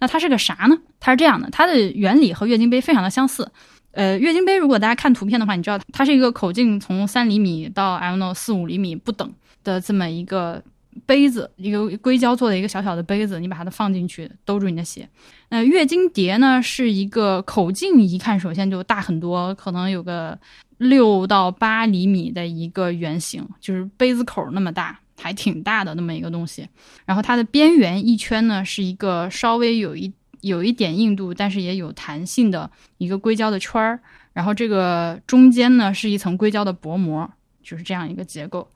[0.00, 0.76] 那它是个啥呢？
[1.00, 3.50] 它是这样的，它的原理和月经杯非常的相似。
[3.92, 9.32] 呃，月经杯如果大家看图片的话，你知道它是一个口径从三厘米到 LNO 四五厘米不等
[9.64, 10.62] 的这么一个。
[11.06, 15.08] 杯子，一个硅胶做的一个小小的杯子，你把它放进去，兜住你的血。
[15.48, 20.38] 那月经碟呢，是一个口径一看首先就大很多，可能有个
[20.78, 26.68] 六到八厘米的一个圆形，就是杯子口那么大，还挺大的那么一个东西。
[27.04, 34.00] 然后它的边缘一圈呢，是一个稍微有一有一点硬度，但是也有弹性的一个硅胶的圈儿。
[34.32, 37.28] 然后这个中间呢，是一层硅胶的薄膜，
[37.62, 38.70] 就是这样一个结构。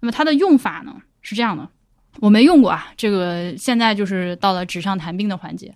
[0.00, 0.96] 那么它的用法呢？
[1.24, 1.68] 是这样的，
[2.20, 2.92] 我没用过啊。
[2.96, 5.74] 这个现在就是到了纸上谈兵的环节。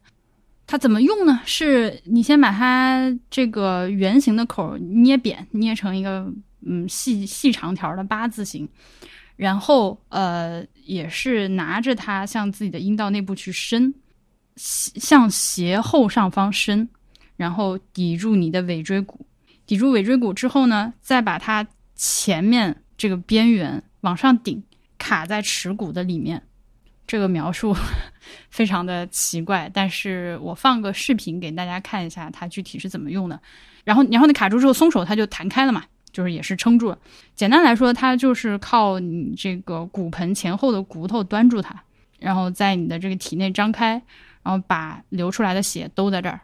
[0.71, 1.41] 它怎么用呢？
[1.47, 6.31] 是你先把它这个圆形的口捏扁，捏成一个
[6.67, 8.69] 嗯细细长条的八字形，
[9.35, 13.95] 然后呃也是拿着它向自己的阴道内部去伸，
[14.57, 16.87] 向斜后上方伸，
[17.39, 19.25] 然后抵住你的尾椎骨，
[19.65, 24.63] 抵住尾椎骨之后呢，再把它前面这个边缘往上顶，
[24.99, 26.43] 卡在耻骨的里面。
[27.07, 27.75] 这个描述
[28.51, 33.41] 非常的奇怪，但是我放个视频给大家看一下，它具体是怎么用的。
[33.85, 35.83] 然后，然后你卡住之后松手，它就弹开了嘛，
[36.13, 36.99] 就是也是撑住了。
[37.35, 41.83] 简单来说，它就是靠你这个骨盆前后的骨头端住它，
[42.19, 43.93] 然后在你的这个体内张开，
[44.43, 46.39] 然后把流出来的血都在这儿。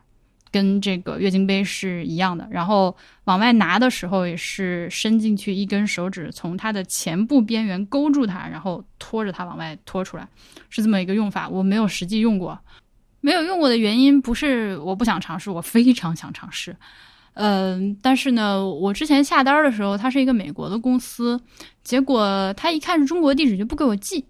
[0.54, 10.28] 跟这个月经杯是一样的，然后往外拿的时候也是伸进去一根手指，从它的前部边缘勾住它，然后拖着它往外拖出来，
[10.70, 11.48] 是这么一个用法。
[11.48, 12.56] 我没有实际用过，
[13.20, 16.76] 没有用过的原因不是我不想尝试，我非常想尝试。
[17.32, 21.40] 嗯，但是呢，我之前下单的时候，它是一个美国的公司，
[21.82, 24.24] 结果他一看是中国地址就不给我寄，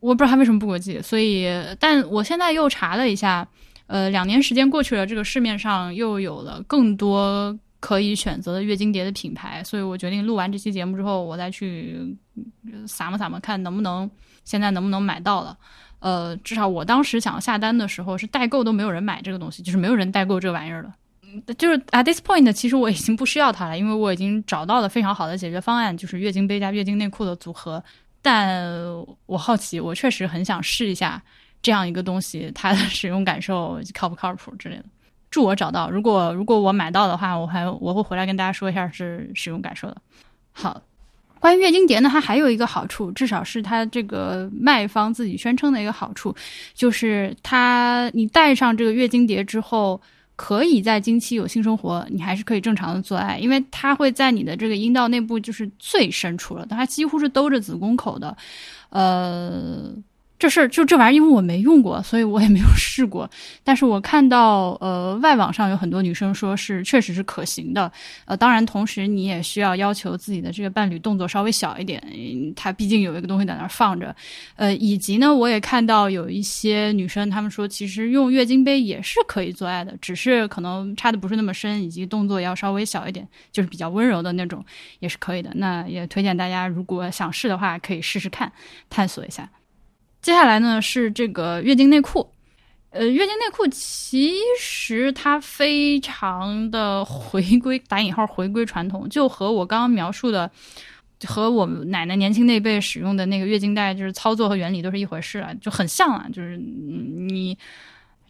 [0.00, 0.98] 我不知道他为什么不给我寄。
[1.02, 1.46] 所以，
[1.78, 3.46] 但我现在又查了一下。
[3.88, 12.16] 呃，两年时间过去了，这个市面上又有了更多可以选择的月经碟的品牌，所以我决定录完这期节目之后，我再去
[12.86, 14.08] 撒么撒么，看能不能
[14.44, 15.56] 现在能不能买到了。
[16.00, 20.94] 呃，至少我当时想下单的时候是代购都没有人买这个东西，就是没有人代购这玩意儿了。
[21.56, 27.82] 就是 at this point，其实我已经不需要它了，因为我已经找到了非常好的解决方案，就是月经杯加月经内裤的组合。
[28.20, 28.58] 但
[29.26, 31.22] 我好奇，我确实很想试一下。
[31.60, 34.84] 这样一个东西，它的使用感受靠不靠谱之类的？
[35.30, 35.90] 祝我找到。
[35.90, 39.96] 如果如果我买到的话，我还我会回来跟大家说一下是使用感受的。
[40.52, 40.80] 好，
[41.38, 46.34] 关于月经碟呢，它还有一个好处，至少是它这个卖方自己宣称的一个好处，
[46.72, 50.00] 就是它你带上这个月经碟之后，
[50.34, 58.34] 可以在经期有性生活，你还是可以正常的做爱，因为它会在你的这个阴道内部就是最深处了，它几乎是兜着子宫口的，
[58.88, 59.92] 呃。
[60.38, 63.28] 这事儿就这玩意儿，因为我没用过，所以我也没有 试过。
[63.64, 67.90] 但是我看到，呃，外网上有很多女生说是确实是可行的。
[68.24, 72.00] 呃，当然，同时你也需要要求自己的这个伴侣动作稍微小一点，
[72.54, 74.14] 他毕竟有一个东西在那儿放着。
[74.54, 84.64] 呃，以及呢，我也看到有一些女生她们说，其实用月经杯也是可以做爱的，只是可能插的不是那么深，以及动作要稍微小一点，就是比较温柔的那种，
[85.00, 85.50] 也是可以的。
[85.54, 88.52] 那也推荐大家，如果想试的话，可以试试看，
[88.88, 89.50] 探索一下。
[90.28, 92.30] 接下来呢是这个月经内裤，
[92.90, 100.50] 呃，月经内裤其实它非常的回归打引号回归传统，就和我刚刚描述的，
[101.26, 107.56] 和我们奶奶年轻那辈使用的那个月经带，就是操作和原理都是一回事啊，就很像啊，就是你。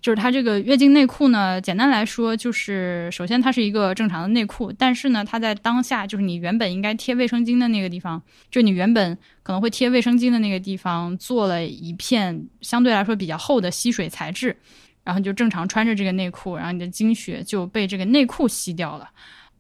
[0.01, 14.57] 就是它这个月经内裤呢，简单来说就是，首先它是一个正常的内裤，但是呢，它在当下就是你原本应该贴卫生巾的那个地方，就你原本可能会贴卫生巾的那个地方，做了一片相对来说比较厚的吸水材质，
[15.03, 19.11] 然后就正常穿着这个内裤，然后你的经血就被这个内裤吸掉了，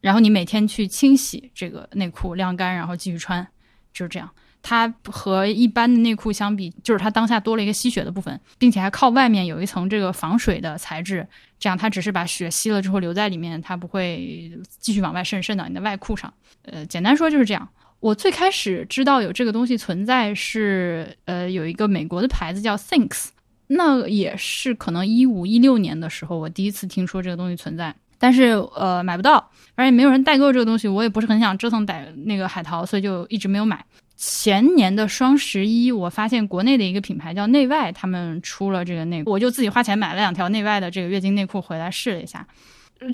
[0.00, 3.46] 然后你每天去清洗这个内裤晾干，然后继续穿，
[3.92, 4.30] 就是这样。
[4.68, 11.26] 它和一般的内裤相比，就是它当下多了一个吸血的部分，并且还靠外面有一层这个防水的材质，
[11.58, 16.30] 这样它只是把血吸了之后留在里面，它不会继续往外渗渗到你的外裤上。
[16.64, 17.66] 呃，简单说就是这样。
[18.00, 23.28] 我最开始知道有这个东西存在是，呃，有一个美国的牌子叫 Thinks，
[23.68, 33.82] 那也是可能一五一六年的时候我第一次听说这个东西存在，但是呃买不到，而且没有人代购这个东西，我也不是很想折腾逮那个海淘，所以就一直没有买。
[34.20, 42.44] 前年的双十一，我发现国内的一个品牌叫内外，他们出了这个内裤，我就自己花钱买了两条内外的这个月经内裤回来试了一下。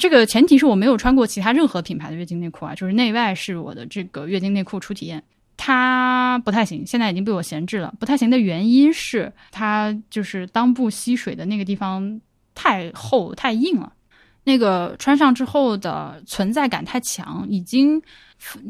[0.00, 5.22] 这个前提是我没有穿过其他任何品牌的月经内裤啊，就是内外是我的这个月经内裤初体验，
[5.59, 7.92] 它不太行，现在已经被我闲置了。
[8.00, 12.18] 不太行的原因是它就是裆部吸水的那个地方
[12.55, 13.92] 太厚太硬了，
[14.44, 18.00] 那个穿上之后的存在感太强，已经。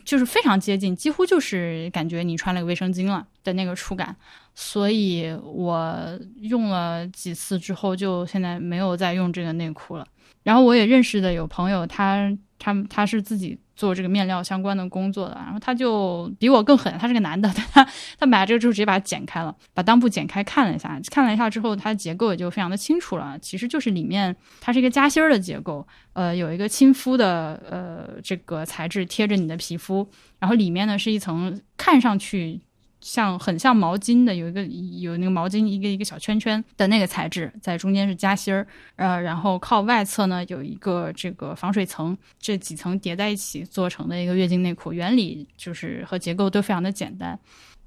[0.04, 4.14] 就是非常接近，几乎就是感觉你穿了个卫生巾了的那个触感，
[4.54, 10.06] 所以我用了几次之后，就现在没有再用这个内裤了。
[10.42, 13.58] 然后我也认识的有朋友，他他他是自己。
[13.76, 17.86] 做这个面料相关的工作的，然后他就比我更狠，他是个男的， 他
[18.18, 30.08] 他买了这个之后直接把它剪开了，把裆部剪开看了一下，看了一下之后，它的结构也就非常的清楚了，其实就是里面它是一个夹心儿的结构，呃，有一个亲肤的呃这个材质贴着你的皮肤，
[30.38, 32.60] 然后里面呢是一层看上去
[33.04, 47.38] 像很像毛巾的，有一个有那个毛巾一个一个小圈圈的那个材质，在中间是夹心儿，呃，然后靠外侧呢有一个这个防水层，这几层叠在一起做成的一个月经内裤，原理就是和结构都非常的简单。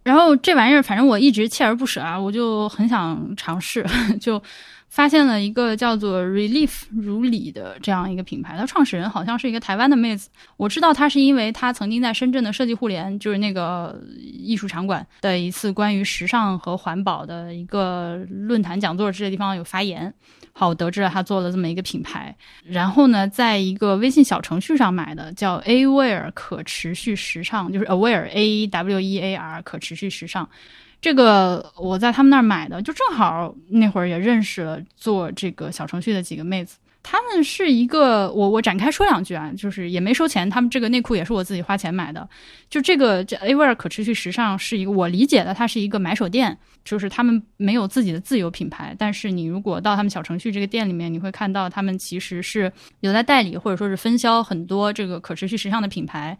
[0.03, 3.83] 然后这玩意儿，反正我一直锲而不舍啊，我就很想尝试，
[4.21, 4.41] 就
[4.89, 10.29] 发现了一个叫做 Relief 如理的这样一个品牌，它创始人好像是一个台湾的妹子。
[10.55, 20.11] 我知道她是因为她曾经在深圳的设计互联，就是那个艺术场馆的一次关于时尚和环保的一个论坛讲座之类地方有发言。
[20.53, 30.49] 好，我得知了她做了这么一个品牌，然后呢，在一个微信小程序上买的，叫 Aware 可持续时尚，就是 Aware A W E A R 可持续时尚。
[30.99, 36.77] 这个我在他们那儿买的，就正好那会儿也认识了做这个小程序的几个妹子。
[37.09, 42.27] 他们是一个，我我展开说两句啊，就是也没收钱，他们这个内裤也是我自己花钱买的。
[42.69, 52.69] 就这个这 Aware 可持续时尚是一个我理解的，它是一个买手店，就是他们没有自己的自有品牌，但是你如果到他们小程序这个店里面，你会看到他们其实是
[52.99, 56.37] 有在代理或者说是分销很多这个可持续时尚的品牌，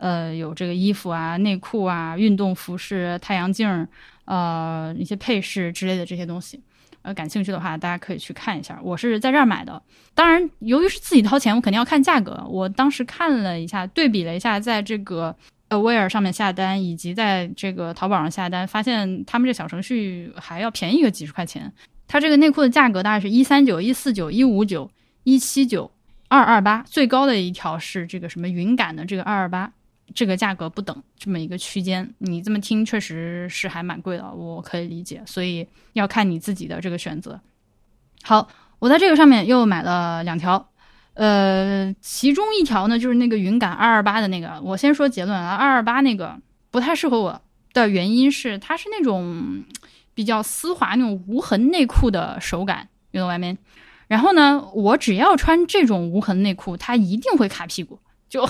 [0.00, 3.86] 呃，有这个衣服啊、内裤啊、运动服饰、太阳镜，
[4.24, 6.58] 呃，一些配饰之类的这些东西。
[7.02, 8.80] 呃，感兴趣的话，大家可以去看一下。
[8.82, 9.80] 我是在这儿买的，
[10.14, 12.42] 当然，由于是自己掏钱，我肯定要看价格。
[12.48, 15.36] 我当时看了一下，对比了一下，在这个
[15.68, 21.70] Aware 上面下单，以及在这个淘宝上下单，发现他们这小程序还要便宜个几十块钱。
[22.08, 24.90] 它这个内裤的价格大概是一三九、一四九、一五九、
[25.24, 25.90] 一七九、
[26.28, 29.70] 二二八，最高的一条是这个什么云感的这个二二八。
[30.14, 37.40] 这个价格不等，这么一个区间，你这么听确实是还蛮贵的，我可以理解，所以要看你自己的这个选择。
[38.22, 38.48] 好，
[38.78, 40.68] 我在这个上面又买了两条，
[41.14, 46.36] 呃，其中一条呢就是那个云感二二八的那个，我先说结论啊，二二八那个
[46.70, 47.40] 不太适合我
[47.72, 49.64] 的原因是它是那种
[50.14, 53.56] 比较丝滑那种无痕内裤的手感，运动外面，
[54.08, 58.48] 然后呢，我只要穿这种无痕内裤，它一定会卡屁股，就。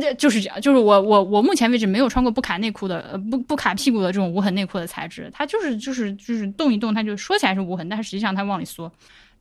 [0.00, 8.92] 这就是这样，就是我我我目前为止没有穿过不卡内裤的，呃不不卡屁股的这种无痕内裤的材质，它就是就是就是动一动，它就说起来是无痕，但是实际上它往里缩。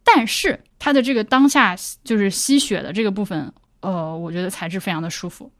[0.04, 3.51] 但是它的这个当下就是吸血的这个部分，
[3.82, 5.51] 呃，我觉得材质非常的舒服。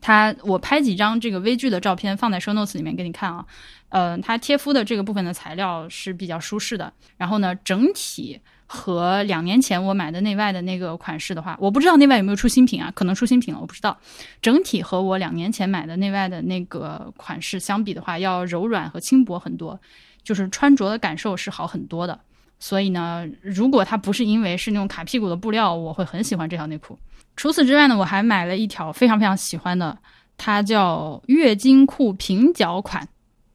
[0.00, 3.44] 它我拍几张这个微距的照片放在 show notes 里面给你看啊，
[3.88, 8.40] 呃，它贴肤的这个部分的材料是比较舒适的，然后呢，整体。
[8.66, 12.90] 和两年前我买的内外的那个款式的话，我不知道内外有没有出新品啊？
[12.94, 13.96] 可能出新品了，我不知道。
[14.42, 19.80] 整体和我两年前买的内外的那个款式相比的话，要柔软和轻薄很多，
[20.22, 22.18] 就是穿着的感受是好很多的。
[22.58, 26.98] 所以呢，如果它不是因为是那种卡屁股的布料，我会很喜欢这条内裤。
[27.36, 29.96] 除此之外呢，我还买了一条非常非常喜欢的，
[30.36, 33.06] 它叫月经裤平角款，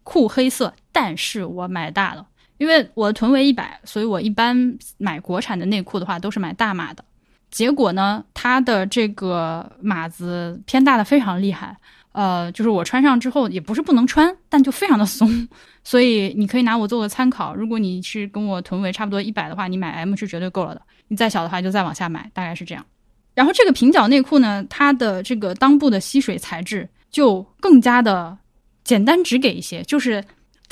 [0.03, 2.27] 酷黑色，但是我买大了。
[2.61, 4.55] 因为我臀围一百，所以我一般
[4.99, 7.03] 买国产的内裤的话都是买大码的。
[7.49, 11.75] 结果呢，它的这个码子偏大的非常厉害，
[12.11, 15.27] 呃，就是我穿上之后也不是不能穿，但就非常的松。
[15.83, 17.55] 所以你可以拿我做个参考。
[17.55, 20.81] 如果你是跟我臀围差不多一百的话，你买 M 是绝对够了的。
[21.07, 22.85] 你再小的话就再往下买，大概是这样。
[23.33, 28.37] 然后这个平角内裤呢，它的这个裆部的吸水材质就更加的
[28.83, 30.23] 简单直给一些，就是。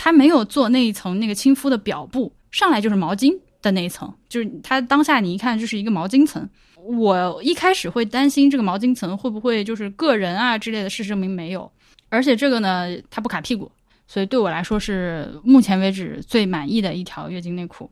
[0.02, 6.48] 它没有做那一层那个亲肤的表布，上来就是毛巾的那一层，就是它当下你一看就是一个毛巾层。
[6.78, 11.70] 我一开始会担心这个毛巾层会不会就是个人啊之类的，事实证明没有。
[12.08, 13.70] 而且这个呢，它不卡屁股，
[14.08, 17.92] 所以对我来说是目前为止最满意的一条月经内裤。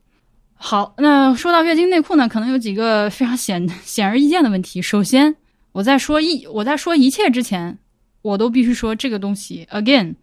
[0.56, 4.82] 好，那说到月经内裤呢，可能有几个非常显 显而易见的问题。
[4.82, 5.36] 首先，
[5.74, 7.78] 我在说一我在说一切之前，
[8.22, 10.16] 我都必须说这个东西 again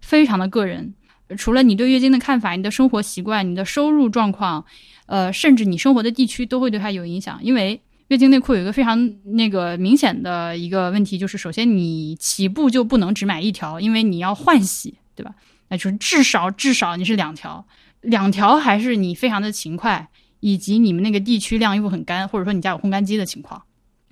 [0.00, 0.94] 非常的个人。
[1.36, 4.64] 除了你对月经的看法，你的生活习惯、你的收入状况，
[5.06, 7.38] 呃，甚至你生活的地区都会对它有影响。
[7.42, 15.34] 因为月经内裤有一个非常那个明显的一个问题，就是首先你起步就不能只买一条，因为你要换洗，对吧？
[15.68, 17.66] 那就是至少至少你是两条，
[18.00, 20.08] 两条还是你非常的勤快，
[20.40, 23.62] 以及你们那个地区晾衣服很干，或者说你家有烘干机的情况。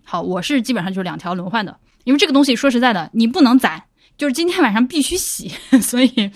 [0.04, 3.84] 好，我是基本上就是两条轮换的，因为这个东西说实在的，你不能攒，
[4.18, 5.50] 就是今天晚上必须洗，
[5.80, 6.30] 所以。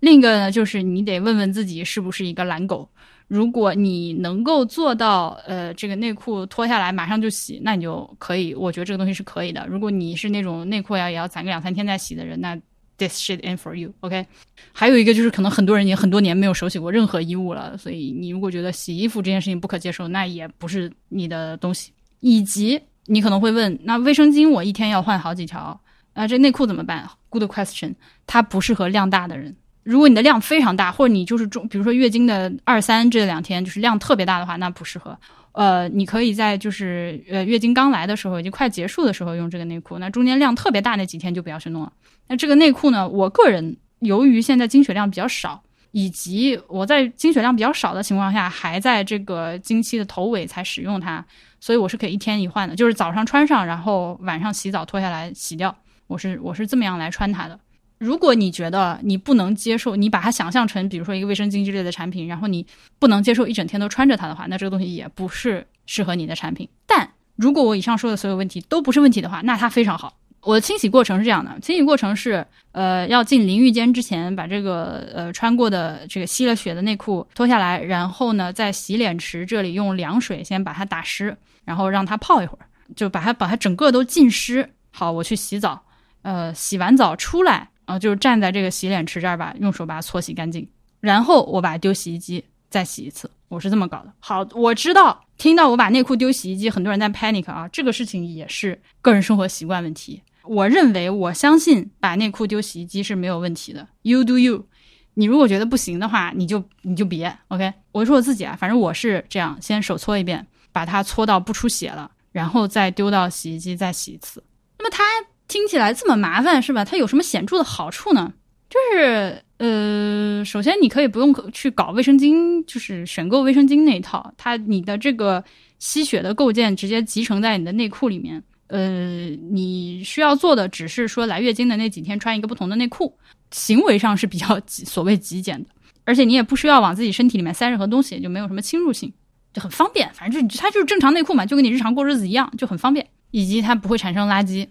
[0.00, 2.88] 另一个呢，就是你得问问自己是不是一个懒狗。
[3.28, 8.54] 如果你能够做到，呃，这个内裤脱下来马上就洗，那你就可以。
[8.54, 9.66] 我觉得这个东西是可以的。
[9.68, 12.56] 如果你是那种内裤要也要攒个两三天再洗的人，那
[12.98, 13.92] this shit in for you。
[13.98, 14.24] OK。
[14.72, 21.90] 还有一个就是，可能很多人也很多年没有手洗过任何衣物了，所以你如果觉得洗衣服这件事情不可接受，那也不是你的东西。
[22.20, 25.80] 以及你可能会问，那卫生巾我一天要换好几条，
[26.12, 27.92] 啊，这内裤怎么办？good question，
[28.24, 29.56] 它不适合量大的人。
[29.86, 35.16] 如果你的量非常大，或者你就是中，比如说月经的二三这两天就是量特别大的话，那不适合。
[35.52, 39.98] 呃，你可以在就是呃月经刚来的时候，已经快结束的时候用这个内裤。
[39.98, 41.92] 那中间量特别大那几天就不要去弄了。
[42.28, 45.62] 那这个内裤呢，我个人由于现在经血量比较少。
[45.92, 51.24] 以及我在经血量比较少的情况下，还在这个经期的头尾才使用它，
[51.58, 55.74] 所以我是可以一天一换的，就是早上穿上，然后晚上洗澡脱下来洗掉。
[56.06, 57.58] 我是我是这么样来穿它的。
[57.98, 62.66] 如果你觉得你不能接受，你把它想象成比如说一个卫生巾之类的产品，然后你
[62.98, 66.68] 不能接受一整天都穿着它的话，那这个东西也不是适合你的产品。
[66.86, 70.12] 但如果我以上说的所有问题都不是问题的话，那它非常好。
[70.42, 84.70] 我的清洗过程是这样的，清洗过程是，呃，要进淋浴间之前，把这个呃穿过的这个吸了血的内裤脱下来，然后呢，在洗脸池这里用凉水先把它打湿，然后让它泡一会儿，就把它把它整个都浸湿。
[84.92, 85.82] 好，我去洗澡，
[86.22, 90.68] 呃，洗完澡出来，啊，就是站在这个洗脸池这儿吧，用手把它搓洗干净，
[91.00, 94.12] 然后我把它丢洗衣机再洗一次，我是这么搞的。
[94.20, 100.22] 好，我知道听到我把内裤丢洗衣机，很多人在 panic 啊，这个事情也是个人生活习惯问题。
[100.44, 103.88] 我认为，我相信把内裤丢洗衣机是没有问题的。
[104.02, 104.66] You do you，
[105.14, 107.36] 你如果觉得不行的话，你就你就别。
[107.48, 114.42] OK，我说我自己啊，反正我是这样，先手搓一遍，把它搓到不出血了，然后再丢到洗衣机再洗一次。
[114.78, 115.02] 那么它
[115.48, 116.84] 听起来这么麻烦是吧？
[116.84, 118.32] 它有什么显著的好处呢？
[118.68, 125.42] 就是呃，首先你可以不用去搞卫生巾，就是选购卫生巾那一套，它你的这个
[125.78, 128.42] 吸血的构件直接集成在你的内裤里面。
[128.66, 133.16] 呃，你需要做的只是说来月经的那几天穿一个不同的内裤，
[133.52, 135.70] 行为上是比较所谓极简的，
[136.04, 139.12] 而且你也不需要往自己身体里面塞任何东西，就没有什么侵入性，
[139.54, 140.10] 就很方便。
[140.12, 144.66] 反正就它就是正常内裤嘛，就跟你日常过日子一样，就很方便，以及它不会产生垃圾。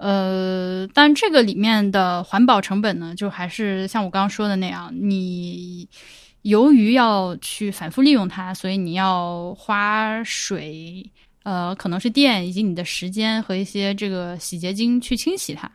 [0.00, 5.86] 呃，但这个里面的环保成本呢，就还是像我刚刚说的那样，你
[6.40, 11.04] 由于要去反复利用它，所以你要花水。
[11.42, 15.70] 呃，可能是电以及你的时间和一些这个洗洁精去清洗它。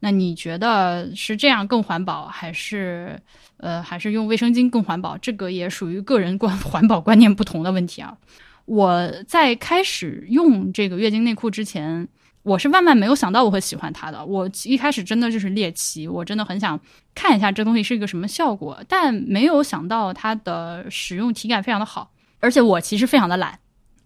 [0.00, 3.20] 那你觉得是这样更环保，还是
[3.58, 5.16] 呃，还是用卫生巾更环保？
[5.18, 8.16] 这个也属于个人观 环保观念不同的问题啊。
[8.64, 12.08] 我在开始用这个月经内裤之前，
[12.50, 14.24] 我是万万没有想到我会喜欢它的。
[14.24, 16.78] 我一开始真的就是猎奇，我真的很想
[17.14, 23.56] 看一下这东西是一个什么效果，但没有想到它的使用体感非常的好，而且我其实非常的懒。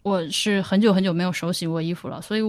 [0.03, 2.43] 我是很久很久没有手洗过衣服了，所以，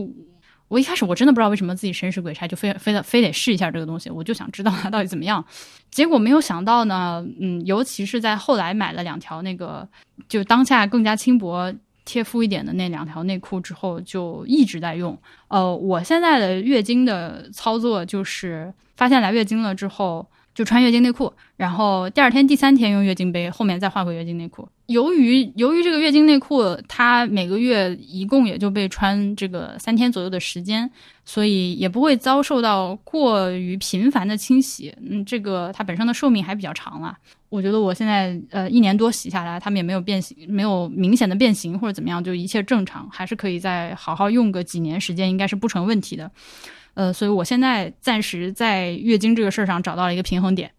[0.67, 5.45] 我一开始我真的不知道为什么自己神使鬼差就非非得非得试一下这个东西，我就想知道它到底怎么样。
[5.89, 9.87] 结果没有想到呢，嗯，尤其是在后来买了两条那个
[10.27, 11.73] 就当下更加轻薄、
[12.05, 15.19] 贴肤一点的那两条内裤之后，就一直在用。
[15.49, 20.25] 呃，我现在的月经的操作就是发现来月经了之后。
[20.55, 24.65] 就穿月经内裤，然后第二天、第三天用月经杯，后面再换回月经内裤。
[24.87, 30.89] 由于由于这个月经内裤，它每个月一共也就被穿这个三天左右的时间，
[31.25, 34.93] 所以也不会遭受到过于频繁的清洗。
[35.01, 37.17] 嗯，这个它本身的寿命还比较长了。
[37.49, 46.29] 我觉得我现在呃一年多洗下来，它们也没有变形，没有明显的变形或者怎么样，就一切正常，还是可以再好好用个几年时间，应该是不成问题的。
[46.93, 50.71] 呃，所以我现在暂时在月经这个事儿上找到了一个平衡点。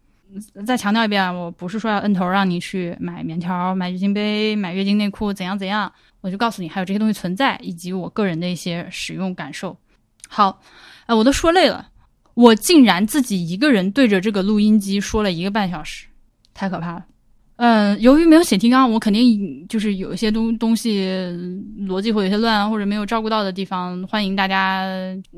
[0.65, 9.77] 再强调一遍，我不是说要摁头让你去买棉条、买月经杯、买月经内裤怎样怎样，我就告诉你还有这些东西存在，以及我个人的一些使用感受。
[10.27, 10.61] 好，
[11.05, 11.89] 呃，我都说累了，
[12.33, 16.07] 我竟然自己一个人对着这个录音机说了一个半小时，
[16.53, 17.05] 太可怕了。
[17.55, 21.07] 嗯，由于没有写提纲，我肯定就是有一些东东西
[21.87, 24.83] 逻辑会有些乱，或者没有照顾到的地方，欢迎大家，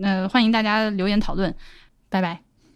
[0.01, 1.55] 呃，欢迎大家留言讨论，
[2.09, 2.48] 拜拜。